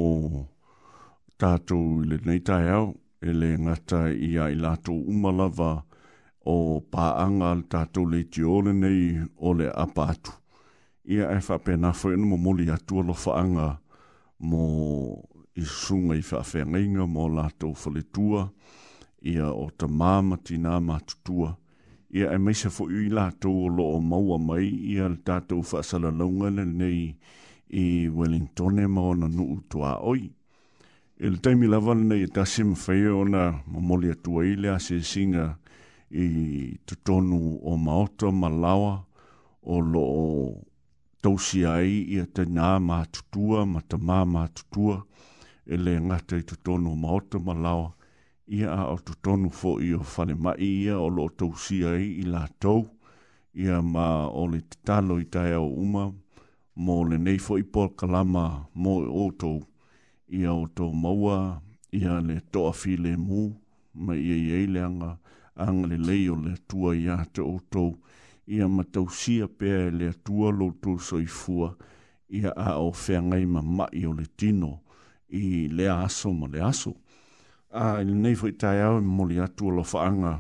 tatou 1.38 2.00
i 2.04 2.08
lenei 2.10 2.40
taeao 2.48 2.86
e 3.22 3.30
le 3.40 3.50
gata 3.66 4.02
ia 4.30 4.48
i 4.54 4.56
latou 4.56 5.00
uma 5.12 5.32
lava 5.40 5.72
o 6.48 6.56
pa'aga 6.92 7.48
a 7.52 7.56
le 7.60 7.64
tatou 7.74 8.06
leitio 8.12 8.62
lenei 8.66 9.02
o 9.48 9.52
le 9.60 9.68
apa 9.86 10.06
ia 11.16 11.26
e 11.38 11.40
faapena 11.48 11.92
foi 12.00 12.14
ona 12.18 12.26
momoli 12.32 12.66
atu 12.76 13.00
alofaaga 13.02 13.68
mo 14.50 14.66
i 15.64 15.66
susuga 15.72 16.16
i 16.22 16.24
faafeagaiga 16.32 17.04
mo 17.16 17.28
latou 17.38 17.74
faletua 17.82 18.48
ia 19.34 19.50
o 19.64 19.66
tamā 19.80 20.14
ma 20.30 20.38
tinā 20.48 20.80
matutua 20.88 21.50
ia 22.16 22.32
e 22.32 22.38
maise 22.46 22.70
foʻi 22.78 23.06
i 23.12 23.16
latou 23.18 23.66
o 23.66 23.68
loo 23.78 24.00
maua 24.00 24.38
mai 24.48 24.66
ia 24.96 25.10
le 25.12 25.20
tatou 25.28 25.62
faasalalauga 25.72 26.48
lenei 26.58 27.04
i 27.70 28.10
Wellington 28.10 28.90
ma 28.90 29.02
ona 29.02 29.28
nuu 29.28 29.58
tua 29.70 29.98
oi. 30.02 30.32
E 31.18 31.30
le 31.30 31.38
taimi 31.38 31.68
lawana 31.68 32.04
nei 32.04 32.24
e 32.24 32.28
tasi 32.28 32.64
ma 32.64 32.76
whai 32.88 33.06
ona 33.08 33.62
ma 33.68 33.80
moli 33.88 34.10
atua 34.12 34.44
i 34.46 34.56
le 34.56 34.70
ase 34.70 35.02
singa 35.04 35.58
i 36.12 36.80
tutonu 36.88 37.40
o 37.70 37.76
maoto 37.86 38.32
ma 38.32 38.50
lawa 38.50 39.06
o 39.64 39.80
lo 39.80 40.02
o 40.02 40.62
tausi 41.22 41.66
ai 41.66 41.92
i 42.16 42.20
a 42.20 42.26
te 42.34 42.42
nā 42.48 42.68
ma 42.88 42.98
tutua 43.14 43.60
ma 43.72 43.80
ta 43.90 43.98
mā 44.08 44.18
ma 44.34 44.44
tutua 44.56 44.96
e 45.72 45.76
le 45.84 45.92
ngata 46.08 46.36
i 46.40 46.44
tutonu 46.50 46.90
o 46.92 46.96
maoto 46.96 47.38
ma 47.46 47.54
lawa 47.54 47.92
ia 48.58 48.70
a 48.74 48.84
o 48.94 48.98
tutonu 48.98 49.50
fo 49.60 49.72
i 49.82 49.92
o 49.94 50.00
whale 50.12 50.34
mai 50.44 50.56
ia 50.66 50.98
o 50.98 51.08
lo 51.10 51.24
o 51.28 51.30
tausi 51.38 51.84
ai 51.86 52.06
i 52.24 52.26
la 52.26 52.48
tau 52.62 52.80
ia 53.54 53.82
ma 53.94 54.26
o 54.32 54.48
le 54.48 54.62
talo 54.88 55.20
i 55.20 55.26
tae 55.34 55.54
o 55.60 55.68
umamu 55.84 56.16
mō 56.80 56.96
le 57.10 57.18
nei 57.20 57.38
fo 57.44 57.58
i 57.60 57.64
kalama 58.00 58.44
mō 58.84 58.92
i 59.02 59.06
e 59.06 59.12
oto 59.24 59.50
i 60.40 60.46
a 60.48 60.54
oto 60.64 60.86
maua 60.96 61.38
i 62.00 62.06
a 62.08 62.20
le 62.24 62.38
toa 62.54 62.72
fi 62.72 62.96
le 62.98 63.18
mū 63.20 63.42
ma 64.06 64.16
i 64.16 64.52
e 64.60 64.62
le 64.72 64.82
anga 64.86 65.18
anga 65.56 65.90
le 65.92 65.98
leio 66.08 66.36
le 66.44 66.54
tua 66.72 66.94
i 66.96 67.10
a 67.16 67.26
te 67.34 67.42
oto 67.42 67.84
i 68.56 68.62
a 68.64 68.68
matausia 68.68 69.48
pēr 69.60 69.82
e 69.90 69.96
le 70.00 70.12
tua 70.26 70.52
lo 70.56 70.70
tu 70.82 70.96
soifua 71.10 71.74
i 72.40 72.46
a 72.48 72.54
a 72.56 72.78
o 72.86 72.92
whiangai 72.94 73.46
ma 73.46 73.62
mai 73.62 74.06
o 74.08 74.16
le 74.16 74.26
tino 74.40 74.72
i 75.42 75.68
le 75.68 75.90
aso 75.98 76.32
ma 76.32 76.48
le 76.48 76.64
aso 76.70 76.94
a 77.84 78.00
i 78.00 78.08
le 78.08 78.16
nei 78.24 78.36
fo 78.40 78.48
i 78.48 78.56
tai 78.56 78.80
au 78.88 79.02
mō 79.04 79.28
le 79.34 79.44
atua 79.44 79.76
lo 79.76 79.84
whaanga 79.92 80.34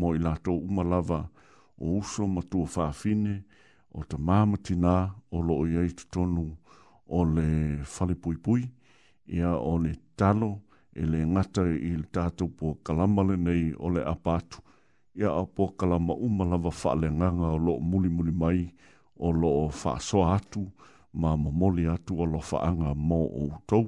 mō 0.00 0.16
i 0.16 0.22
lato 0.26 0.52
umalava 0.58 1.20
o 1.78 1.98
uso 2.00 2.26
ma 2.26 2.42
tua 2.50 2.66
whaafine 2.74 3.36
o 3.96 4.04
te 4.04 4.16
mamatina 4.20 4.94
o 5.32 5.40
loo 5.40 5.64
iei 5.72 5.88
tonu 6.12 6.44
o 7.18 7.20
le 7.36 7.46
falipuipui 7.94 8.66
ia 9.36 9.54
o 9.56 9.74
le 9.84 9.92
talo 10.16 10.50
e 11.02 11.04
le 11.12 11.24
ngata 11.32 11.62
i 11.72 11.92
le 11.96 12.06
tātou 12.16 12.48
po 12.58 12.74
kalama 12.84 13.24
nei 13.46 13.64
o 13.78 13.88
le 13.94 14.04
apatu 14.14 14.60
ia 15.20 15.32
o 15.32 15.46
po 15.54 15.68
kalama 15.78 16.14
umalawa 16.26 16.70
whaale 16.80 17.08
nganga 17.10 17.48
o 17.56 17.58
loo 17.66 17.80
muli 17.90 18.08
muli 18.16 18.32
mai 18.42 18.62
o 19.16 19.30
loo 19.32 19.66
whaasoa 19.80 20.34
atu 20.36 20.62
ma 21.20 21.36
momoli 21.36 21.86
atu 21.96 22.20
o 22.22 22.24
loo 22.32 22.42
whaanga 22.50 22.92
mō 23.08 23.18
o 23.26 23.44
utou 23.48 23.86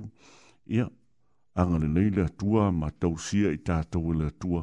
ia 0.76 0.88
anga 1.60 1.78
le 1.82 1.88
nei 1.96 2.10
le 2.16 2.22
atua 2.30 2.72
ma 2.72 2.88
tausia 3.00 3.52
i 3.52 3.58
tātou 3.68 4.12
e 4.12 4.14
le 4.18 4.26
atua 4.32 4.62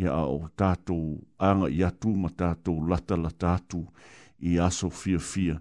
ia 0.00 0.12
o 0.36 0.48
tātou 0.56 1.02
anga 1.38 1.68
i 1.68 1.80
atu 1.90 2.10
ma 2.24 2.28
tātou 2.28 2.76
lata 2.88 3.16
lata 3.16 3.54
atu 3.56 3.80
ia 3.86 4.10
i 4.42 4.58
aso 4.58 4.90
fia 4.90 5.18
fia 5.18 5.60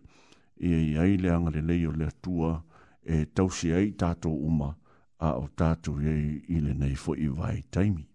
e 0.58 0.76
i 0.90 0.98
ai 0.98 1.18
le 1.18 1.30
angare 1.30 1.62
lei 1.62 1.86
le 1.96 2.06
atua 2.06 2.52
e 3.04 3.26
tausi 3.34 3.70
ai 3.74 3.94
tātou 3.98 4.42
uma 4.50 4.72
a 5.18 5.34
o 5.44 5.50
tātou 5.58 6.02
i 6.06 6.62
le 6.66 6.74
nei 6.84 6.96
fo 6.98 7.16
i 7.18 7.28
vai 7.38 7.62
taimi. 7.74 8.06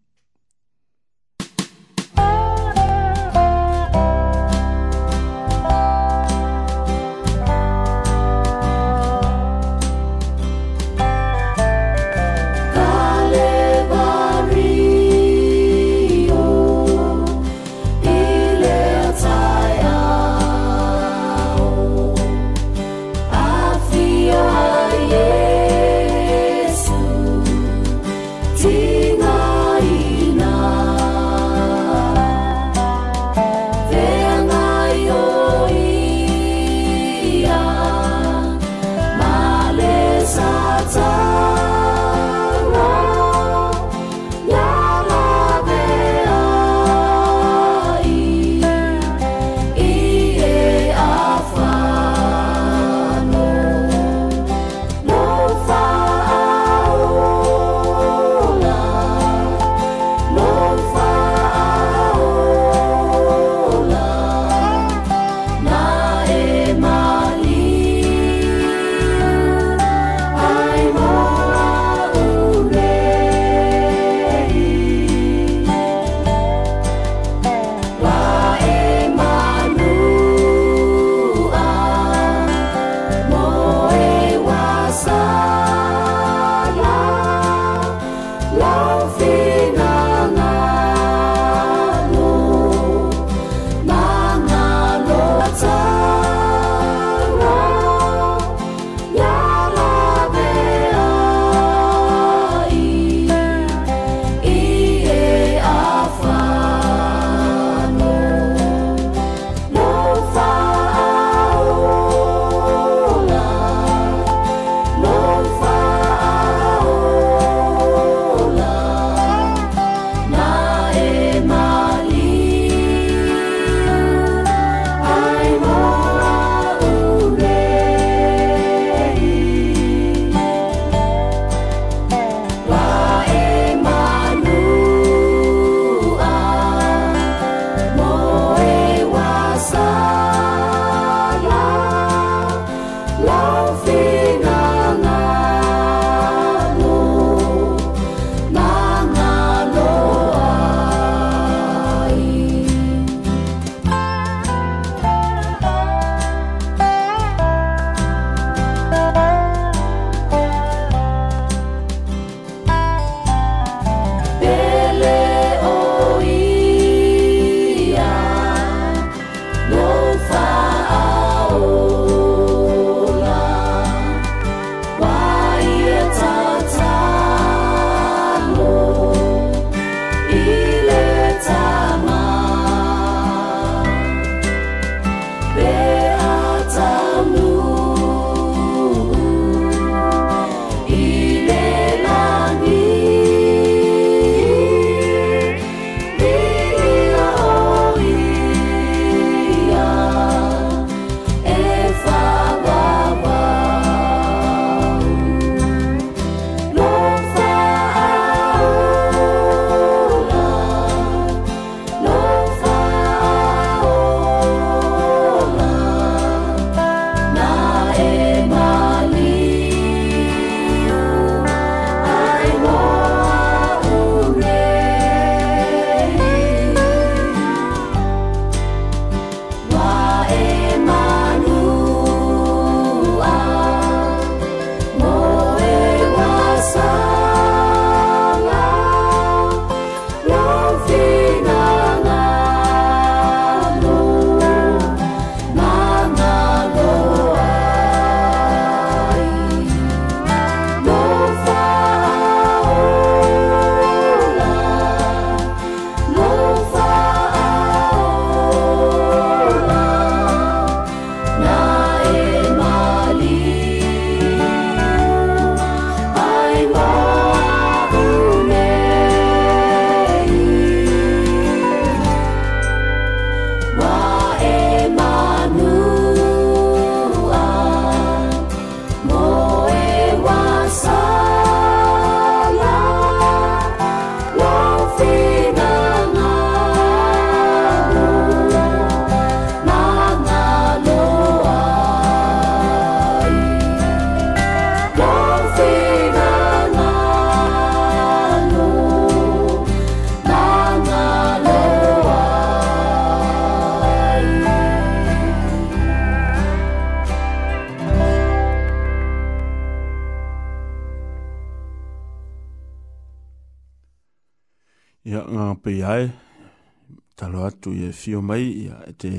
fio 318.06 318.22
mai 318.22 318.44
ia 318.62 318.78
e 318.86 318.92
te 318.92 319.10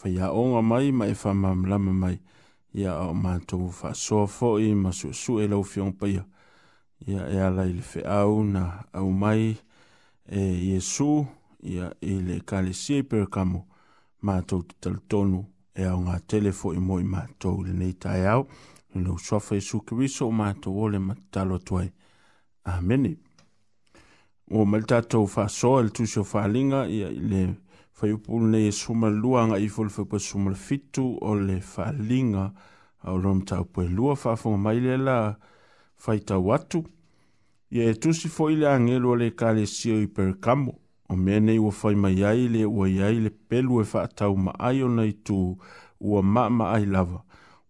whaiaonga 0.00 0.62
mai 0.62 0.90
mai 0.92 1.10
e 1.10 1.12
whamamlama 1.14 1.92
mai 1.92 2.16
ia 2.72 2.96
o 3.04 3.12
mātou 3.12 3.66
whasoa 3.68 4.24
fōi 4.32 4.70
ma 4.74 4.92
suesu 4.96 5.36
e 5.44 5.48
lau 5.50 5.60
fio 5.64 5.84
mpaia 5.90 6.22
ia 7.06 7.26
e 7.28 7.36
alai 7.46 7.72
le 7.76 7.82
whiau 7.90 8.40
na 8.44 8.62
au 8.96 9.10
mai 9.12 9.52
e 10.24 10.40
Iesu 10.70 11.26
ia 11.60 11.90
i 12.00 12.14
le 12.24 12.38
kale 12.48 12.72
siipere 12.72 13.26
kamo 13.26 13.60
mātou 14.24 14.64
te 14.64 14.74
talutonu 14.80 15.42
e 15.76 15.84
au 15.90 16.00
ngā 16.06 16.16
telefo 16.32 16.72
i 16.72 16.80
moi 16.80 17.04
mātou 17.04 17.60
le 17.66 17.74
nei 17.76 17.92
tai 18.00 18.22
au 18.32 18.46
i 18.94 19.02
lau 19.04 19.18
suafa 19.20 19.58
i 19.60 19.60
sukiriso 19.60 20.30
mātou 20.32 20.80
o 20.80 20.88
le 20.88 20.98
matalo 20.98 21.60
tuai 21.60 21.90
Ameni. 22.72 23.12
O 24.48 24.64
mal 24.64 24.88
tātou 24.88 25.28
whasoa 25.28 25.82
le 25.84 25.92
tūsio 25.92 26.24
whalinga 26.32 26.86
ia 26.88 27.12
i 27.12 27.20
le 27.20 27.42
fai 27.96 28.12
upu 28.12 28.40
nei 28.40 28.68
e 28.68 28.72
suma 28.72 29.08
lua 29.08 29.46
nga 29.46 29.58
i 29.58 29.68
fulu 29.68 29.90
fai 29.90 30.20
suma 30.20 30.50
fitu 30.54 31.04
o 31.28 31.34
le 31.34 31.60
whalinga 31.76 32.44
au 33.06 33.16
rom 33.22 33.40
tau 33.48 33.64
pue 33.72 33.84
lua 33.88 34.14
whafunga 34.22 34.58
mai 34.64 34.80
le 34.80 34.96
la 34.96 35.16
fai 36.02 36.18
tau 36.20 36.50
atu. 36.52 36.80
Ia 37.70 37.90
e 37.90 37.94
tusi 37.94 38.28
fo 38.28 38.48
i 38.50 38.56
le 38.56 38.66
angelu 38.68 39.14
le 39.16 39.26
kare 39.38 39.66
sio 39.66 39.96
i 40.02 40.08
perkamo 40.16 40.72
o 41.12 41.14
mea 41.16 41.38
nei 41.40 41.58
ua 41.58 41.70
fai 41.70 41.94
mai 41.94 42.18
ai 42.30 42.48
le 42.54 42.64
ua 42.64 42.88
iai 42.90 43.18
le 43.24 43.30
pelu 43.48 43.80
e 43.82 43.84
whaatau 43.92 44.34
ma 44.36 44.52
ai 44.58 44.82
o 44.82 44.88
nei 44.88 45.12
tu 45.26 45.56
ua 46.00 46.20
ma 46.22 46.48
ma 46.50 46.70
ai 46.74 46.86
lava. 46.86 47.20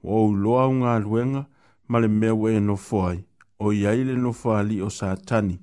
O 0.02 0.08
au 0.18 0.32
loa 0.34 0.64
o 0.66 0.72
ngā 0.80 0.92
luenga 1.04 1.42
ma 1.88 1.98
le 2.00 2.08
mea 2.08 2.34
ue 2.34 2.58
no 2.60 2.76
fo 2.76 3.04
ai 3.12 3.20
o 3.58 3.72
iai 3.72 4.04
le 4.08 4.14
no 4.16 4.32
fo 4.32 4.54
ali 4.56 4.80
o 4.82 4.88
sātani 4.88 5.56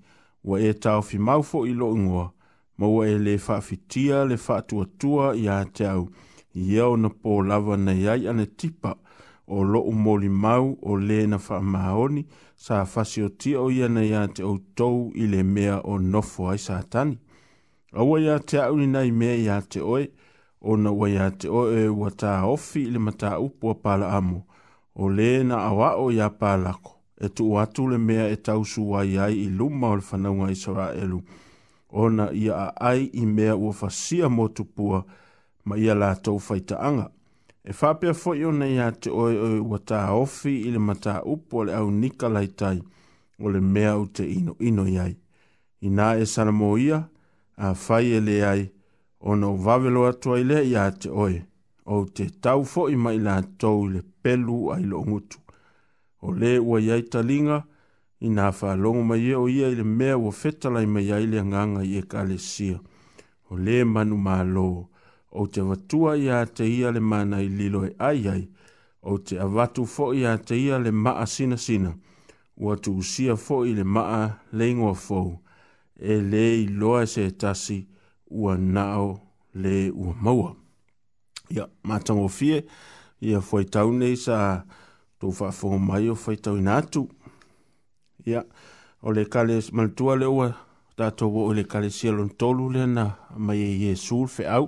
ua 0.44 0.60
e 0.62 0.74
tau 0.74 1.02
fi 1.02 1.18
maufo 1.18 1.58
i 1.66 1.74
lo 1.74 1.90
ngoa 1.98 2.30
maua 2.82 3.06
e 3.08 3.18
le 3.20 3.38
faafitia 3.38 4.24
le 4.26 4.36
faatuatua 4.42 5.34
iā 5.38 5.60
te 5.74 5.86
au 5.88 6.08
ia 6.58 6.88
ona 6.90 7.10
po 7.10 7.42
lava 7.46 7.76
nei 7.78 8.08
ai 8.10 8.24
ana 8.32 8.46
tipa 8.46 8.96
o 9.48 9.62
loʻu 9.74 9.92
molimau 10.06 10.72
o 10.82 10.96
lē 10.98 11.20
na 11.30 11.38
faamaoni 11.46 12.24
sa 12.66 12.82
fasiotia 12.94 13.62
o 13.62 13.68
ia 13.72 13.88
na 13.90 14.02
iā 14.10 14.24
te 14.36 14.44
outou 14.44 15.12
i 15.14 15.28
le 15.34 15.44
mea 15.44 15.78
o 15.92 16.00
nofo 16.00 16.50
ai 16.50 16.58
satani 16.66 17.20
aua 17.94 18.18
iā 18.24 18.40
te 18.40 18.58
aʻu 18.64 18.82
lenei 18.82 19.12
mea 19.20 19.38
iā 19.44 19.60
te 19.70 19.82
oe 19.84 20.08
ona 20.62 20.90
ua 20.92 21.10
iā 21.14 21.30
te 21.38 21.50
oe 21.62 21.84
e 21.84 21.88
ua 22.00 22.10
taofi 22.24 22.88
i 22.88 22.96
le 22.96 23.00
mataupu 23.06 23.70
a 23.70 23.76
palaamo 23.84 24.40
o 24.96 25.10
lē 25.18 25.30
na 25.46 25.62
aoaʻo 25.70 26.10
iā 26.18 26.32
palako 26.40 26.98
e 27.26 27.30
tuu 27.36 27.60
atu 27.62 27.88
le 27.92 27.98
mea 28.08 28.26
e 28.34 28.36
tausu 28.36 28.90
ai 28.98 29.18
ai 29.26 29.38
i 29.46 29.48
luma 29.58 29.94
o 29.94 30.02
le 30.02 30.08
fanauga 30.10 30.50
israelu 30.58 31.22
ona 31.92 32.32
ia 32.34 32.56
a 32.58 32.76
ai 32.92 33.06
i 33.14 33.26
mea 33.26 33.56
ua 33.56 33.74
fasia 33.74 34.30
mo 34.30 34.48
tupua 34.48 35.06
ma 35.66 35.78
ia 35.78 35.96
la 35.96 36.16
tau 36.16 36.40
faitaanga. 36.40 37.10
E 37.66 37.74
whapea 37.82 38.14
fo 38.14 38.34
i 38.36 38.46
ona 38.46 38.68
ia 38.68 38.92
te 38.92 39.10
oe 39.10 39.38
oe 39.40 39.60
ua 39.60 39.78
tā 39.80 40.06
ofi 40.16 40.50
i 40.64 40.72
le 40.72 40.80
mata 40.80 41.22
upo 41.24 41.64
le 41.64 41.76
au 41.76 41.92
nika 41.92 42.30
lai 42.30 42.48
tai 42.48 42.82
o 43.40 43.50
le 43.50 43.60
mea 43.60 43.98
u 43.98 44.08
te 44.08 44.26
ino 44.32 44.56
ino 44.60 44.88
i 44.88 44.98
ai. 45.00 45.16
I 45.82 45.90
nā 45.90 46.16
e 46.22 46.26
sana 46.26 46.52
mo 46.52 46.78
ia 46.78 47.00
a 47.58 47.74
whai 47.74 48.12
e 48.14 48.20
le 48.22 48.44
ai 48.46 48.70
ona 49.20 49.48
o 49.48 49.56
vaveloa 49.56 50.14
tua 50.14 50.40
i 50.40 50.44
lea 50.44 50.64
ia 50.64 50.92
te 50.92 51.10
oe 51.10 51.42
o 51.86 52.06
te 52.06 52.30
tau 52.42 52.64
fo 52.66 52.88
i 52.90 52.96
mai 52.96 53.20
la 53.20 53.42
tau 53.58 53.88
le 53.88 54.02
pelu 54.22 54.72
ai 54.74 54.84
lo 54.84 55.02
ngutu. 55.06 55.38
O 56.22 56.32
le 56.32 56.58
ua 56.60 56.80
iai 56.82 57.04
talinga 57.04 57.60
linga 57.60 57.66
i 58.22 58.30
nā 58.30 58.52
whaalongo 58.54 59.02
mai 59.10 59.24
e 59.26 59.34
o 59.36 59.48
ia 59.50 59.70
i 59.74 59.76
le 59.76 59.84
mea 59.84 60.18
ua 60.18 60.30
fetalai 60.32 60.86
mai 60.86 61.08
ai 61.12 61.26
le 61.28 61.42
nganga 61.44 61.82
i 61.84 61.96
e 61.98 62.02
kalesia. 62.06 62.78
O 63.50 63.58
le 63.58 63.84
manu 63.84 64.16
mālō, 64.16 64.66
o 65.32 65.46
te 65.48 65.62
watua 65.62 66.14
i 66.22 66.28
a 66.30 66.44
te 66.46 66.68
ia 66.70 66.92
le 66.94 67.00
mana 67.02 67.40
i 67.42 67.50
lilo 67.50 67.82
e 67.88 67.96
ai 67.98 68.28
ai, 68.30 68.44
o 69.02 69.18
te 69.18 69.40
avatu 69.42 69.86
fo 69.90 70.12
i 70.14 70.22
a 70.26 70.36
te 70.38 70.56
ia 70.56 70.78
le 70.80 70.92
maa 70.92 71.26
sina 71.26 71.58
sina, 71.58 71.96
ua 72.58 72.78
tu 72.78 72.94
usia 73.00 73.36
fo 73.36 73.64
i 73.66 73.74
le 73.74 73.84
maa 73.84 74.28
le 74.52 74.70
ingoa 74.70 74.94
fo, 74.94 75.40
e 76.00 76.20
le 76.22 76.44
i 76.62 76.68
loa 76.70 77.02
e 77.04 77.08
se 77.08 77.30
tasi 77.32 77.88
ua 78.30 78.58
nao 78.58 79.20
le 79.54 79.90
ua 79.90 80.14
maua. 80.22 80.56
Ia, 81.50 81.66
mātango 81.84 82.28
fie, 82.30 82.62
ia 83.20 83.42
nei 83.92 84.16
sa 84.16 84.64
tō 85.20 85.28
whaafo 85.40 85.78
mai 85.78 86.08
o 86.10 86.16
whaitaune 86.16 86.70
atu, 86.72 87.10
ya 88.26 88.46
o 89.02 89.12
le 89.12 89.26
kale 89.28 89.60
maltua 89.74 90.16
le 90.16 90.26
ua 90.26 90.56
tatou 90.98 91.32
oo 91.40 91.52
i 91.52 91.56
le 91.56 91.64
kalesia 91.64 92.12
lona 92.12 92.34
tolu 92.38 92.70
lea 92.74 92.88
na 92.88 93.04
mai 93.38 93.60
e 93.64 93.72
iesu 93.82 94.22
le 94.24 94.28
feʻau 94.36 94.66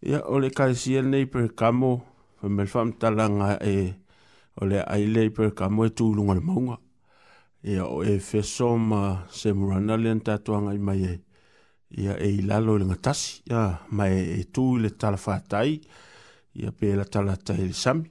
ia 0.00 0.20
o 0.24 0.38
le 0.40 0.50
kalesia 0.50 1.02
lenei 1.02 1.26
perekamo 1.26 1.90
e 2.44 2.48
ma 2.48 2.62
le 2.62 2.68
faamatalaga 2.68 3.58
e 3.64 3.94
o 4.60 4.64
le 4.66 4.80
aai 4.84 5.06
lei 5.06 5.30
perekamo 5.30 5.84
e 5.84 5.90
tuiluga 5.90 6.34
le 6.34 6.40
mauga 6.40 6.76
ia 7.62 7.84
o 7.84 8.02
efeso 8.04 8.76
ma 8.76 9.26
semurana 9.28 9.96
lea 9.96 10.14
na 10.14 10.24
tatou 10.24 10.56
agai 10.56 10.78
mai 10.78 11.00
ai 11.04 11.18
e, 11.18 11.20
ia 12.00 12.14
e 12.16 12.28
i 12.38 12.42
lalo 12.42 12.72
e 12.76 12.80
i 12.80 12.80
le 12.82 12.86
gatasi 12.88 13.42
a 13.52 13.84
ma 13.90 14.08
e 14.08 14.44
tu 14.50 14.76
i 14.76 14.80
le 14.82 14.90
talafatai 14.96 15.80
ia 16.60 16.70
pe 16.72 16.94
la 16.96 17.04
talatai 17.04 17.60
i 17.60 17.66
le 17.68 17.72
sami 17.76 18.08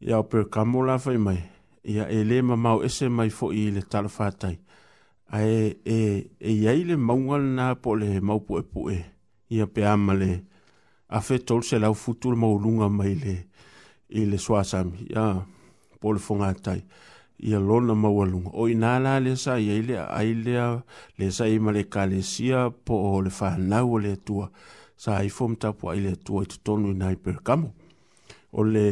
ia 0.00 0.18
o 0.18 0.24
perekamo 0.30 0.78
lafai 0.86 1.16
mai 1.18 1.40
ia 1.84 2.08
e 2.10 2.24
le 2.24 2.42
mamau 2.42 2.82
ese 2.82 3.08
mai 3.08 3.30
fo 3.30 3.52
i 3.52 3.70
le 3.70 3.82
talafatai. 3.82 4.58
A 5.32 5.40
e, 5.42 5.76
e, 5.84 6.28
e 6.40 6.50
iai 6.52 6.84
le 6.84 6.96
maungal 6.96 7.42
na 7.56 7.66
po 7.82 7.90
le 7.94 8.20
maupu 8.20 8.52
e 8.58 8.62
pu 8.70 8.80
e. 8.96 9.04
Ia 9.54 9.66
pe 9.74 9.82
ama 9.86 10.12
le 10.14 10.30
a 11.08 11.18
fe 11.20 11.36
tol 11.46 11.62
se 11.66 11.76
lau 11.78 11.94
futu 11.94 12.30
le 12.30 12.36
maulunga 12.42 12.88
mai 12.88 13.14
le 13.22 13.36
i 14.10 14.20
le 14.30 14.38
swasami. 14.38 15.06
Ia 15.10 15.46
po 16.00 16.12
le 16.12 16.18
fongatai. 16.18 16.80
Ia 17.48 17.58
lona 17.58 17.94
maualunga. 17.94 18.50
O 18.60 18.68
inala 18.68 19.18
le 19.24 19.34
sa 19.36 19.54
iai 19.58 19.80
le 19.88 19.96
ailea 20.02 20.82
le 21.18 21.30
sa 21.30 21.46
i 21.48 21.58
ma 21.58 21.70
le 21.72 21.84
kalesia 21.86 22.68
po 22.84 22.94
o 23.16 23.20
le 23.24 23.30
whanau 23.38 23.98
le 23.98 24.16
tua. 24.16 24.50
Sa 25.00 25.16
ai 25.16 25.30
fomta 25.30 25.72
po 25.72 25.90
ai 25.94 26.00
le 26.04 26.14
tua 26.16 26.42
i 26.44 26.50
tutonu 26.50 26.90
i 26.92 26.96
nai 27.00 27.16
per 27.16 27.40
kamo. 27.46 27.72
O 28.58 28.62
le 28.66 28.84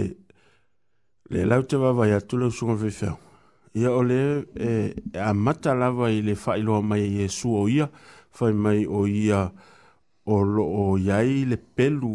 le 1.30 1.44
lau 1.44 1.62
te 1.62 1.76
wawa 1.76 2.06
ia 2.08 2.20
tula 2.28 2.46
usunga 2.46 2.72
whewhew. 2.74 3.16
Ia 3.76 3.90
ole 3.92 4.44
e, 4.68 4.94
e 5.14 5.18
a 5.18 5.34
mata 5.34 5.74
lawa 5.74 6.08
i 6.10 6.22
le 6.22 6.32
whailoa 6.34 6.82
mai 6.82 7.20
e 7.24 7.28
su 7.28 7.50
o 7.54 7.68
ia, 7.68 7.86
whai 8.38 8.52
mai 8.52 8.86
o 8.86 9.06
ia 9.06 9.52
o 10.26 10.36
lo 10.42 10.64
o 10.64 10.96
iai 10.98 11.44
le 11.50 11.56
pelu 11.56 12.14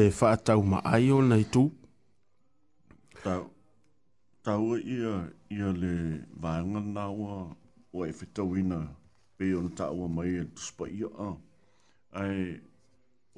e 0.00 0.08
whaatau 0.10 0.60
ma 0.70 0.78
ai 0.84 1.10
o 1.12 1.20
nei 1.22 1.44
tū. 1.52 1.68
Tau, 3.22 3.46
tau 4.42 4.74
e 4.76 4.80
ia, 4.96 5.14
ia 5.56 5.68
le 5.80 5.94
vāunga 6.42 6.82
nāua 6.82 7.36
o 7.94 8.04
e 8.06 8.10
whetau 8.10 8.56
ina 8.58 8.80
pe 9.38 9.52
o 9.54 9.62
na 9.62 9.70
tāua 9.78 10.08
mai 10.10 10.34
e 10.40 10.44
tuspa 10.54 10.90
ia 10.90 11.06
a. 11.14 11.30
Ai, 12.24 12.58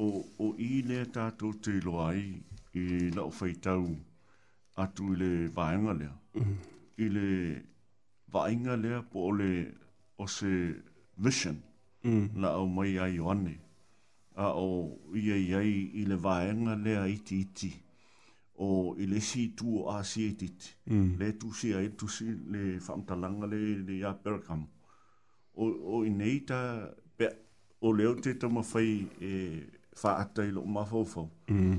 o, 0.00 0.24
o 0.40 0.54
i 0.56 0.80
le 0.88 1.04
tātou 1.12 1.52
te 1.60 1.76
loa 1.84 2.08
ai 2.14 2.22
i 2.70 2.80
e, 2.88 3.10
na 3.14 3.28
o 3.28 3.32
whaitau 3.34 3.84
ia 3.84 4.04
atu 4.82 5.06
i 5.12 5.16
le 5.22 5.30
vaenga 5.56 5.92
lea. 6.00 6.14
Mhm. 6.36 6.54
I 7.04 7.06
le 7.16 7.28
vaenga 8.36 8.74
lea 8.84 9.00
po 9.12 9.18
o 9.28 9.30
le 9.40 9.52
o 10.18 10.26
se 10.26 10.52
mission 11.24 11.58
na 12.04 12.08
mhm. 12.10 12.44
au 12.44 12.66
mai 12.68 12.96
a 13.04 13.06
Ioane. 13.18 13.56
A 14.36 14.46
o 14.64 14.68
ia 15.22 15.36
iai 15.36 15.74
i 16.00 16.02
le 16.10 16.16
vaenga 16.26 16.74
lea 16.84 17.04
iti 17.16 17.38
iti. 17.44 17.70
O 18.64 18.68
i 19.02 19.04
le 19.12 19.20
si 19.20 19.42
tu 19.56 19.78
o 19.80 19.82
a 19.94 20.02
si 20.04 20.26
iti 20.30 20.48
mhm. 20.86 21.14
Le 21.20 21.30
tu 21.40 21.52
si 21.52 21.72
a 21.74 21.80
etu 21.80 22.06
si 22.08 22.26
le 22.52 22.62
whamtalanga 22.86 23.46
le 23.52 23.60
le 23.88 24.02
a 24.10 24.12
perakamu. 24.22 24.66
O, 25.60 25.62
o 25.94 26.04
i 26.04 26.10
nei 26.10 26.38
ta 26.48 26.60
pe, 27.16 27.26
o 27.80 27.88
leo 27.96 28.14
te 28.22 28.34
ta 28.40 28.48
mawhai 28.48 28.92
e 29.20 29.32
whaata 30.02 30.42
i 30.44 30.50
lo 30.56 30.62
mawhau 30.74 31.04
whau. 31.14 31.26
Mm. 31.48 31.78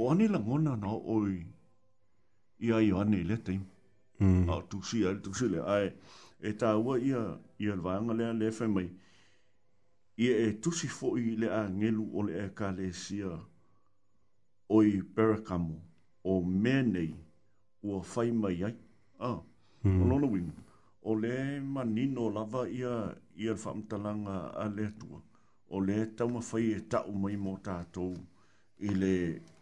O 0.00 0.08
ane 0.12 0.26
langona 0.34 0.72
na 0.82 0.88
oi 1.16 1.36
ia 2.60 2.80
i 2.80 2.92
ane 2.92 3.16
i 3.20 3.24
lete 3.24 3.52
im. 3.54 3.64
Mm. 4.20 4.48
Au 4.50 4.62
tuksi 4.62 5.04
a 5.06 5.12
le 5.12 5.20
tuksi 5.20 5.48
le 5.48 5.60
ae. 5.64 5.92
E 6.42 6.52
tā 6.56 6.74
ua 6.76 6.98
ia, 7.00 7.20
ia 7.60 7.74
le 7.76 7.82
vāanga 7.84 8.14
lea 8.16 8.32
le 8.36 8.50
fai 8.52 8.68
mai. 8.68 8.86
Ia 10.20 10.36
e 10.46 10.50
tusi 10.60 10.88
fo 10.88 11.16
i 11.18 11.36
le 11.40 11.48
a 11.52 11.62
ngelu 11.68 12.04
o 12.18 12.22
le 12.28 12.34
e 12.44 12.48
ka 12.56 12.70
le 12.76 12.92
sia 12.92 13.32
o 14.70 14.82
i 14.84 15.00
perakamo 15.02 15.78
o 16.24 16.40
menei 16.44 17.14
ua 17.82 18.02
fai 18.04 18.30
mai 18.32 18.60
ai. 18.64 18.76
Ah. 19.18 19.40
Mm. 19.84 20.02
O 20.02 20.04
nono 20.04 20.28
wingu. 20.30 20.56
O 21.02 21.14
le 21.16 21.60
manino 21.60 22.28
lava 22.30 22.68
ia 22.68 22.92
ia 23.36 23.52
le 23.56 23.60
whamtalanga 23.64 24.52
a 24.56 24.68
le 24.68 24.90
tua. 24.98 25.22
O 25.72 25.80
le 25.80 26.06
tauma 26.16 26.40
fai 26.42 26.72
e 26.74 26.80
tau 26.90 27.12
mai 27.16 27.36
mō 27.40 27.54
tātou 27.64 28.12
i 28.80 28.90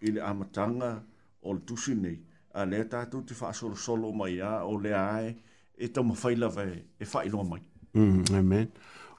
le 0.07 0.21
amatanga 0.25 0.97
o 1.43 1.53
le 1.53 1.61
tusi 1.67 1.95
nei 1.95 2.19
a 2.55 2.65
le 2.67 2.85
tatou 2.89 3.23
te 3.23 3.35
faasolosolo 3.35 4.13
mai 4.13 4.41
a 4.41 4.65
o 4.65 4.79
le 4.81 4.93
ae 4.97 5.35
e 5.77 5.89
taumafai 5.89 6.37
lava 6.37 6.65
e 6.73 7.05
faailoa 7.05 7.45
mai 7.45 7.63
mm, 7.95 8.35
amen 8.37 8.69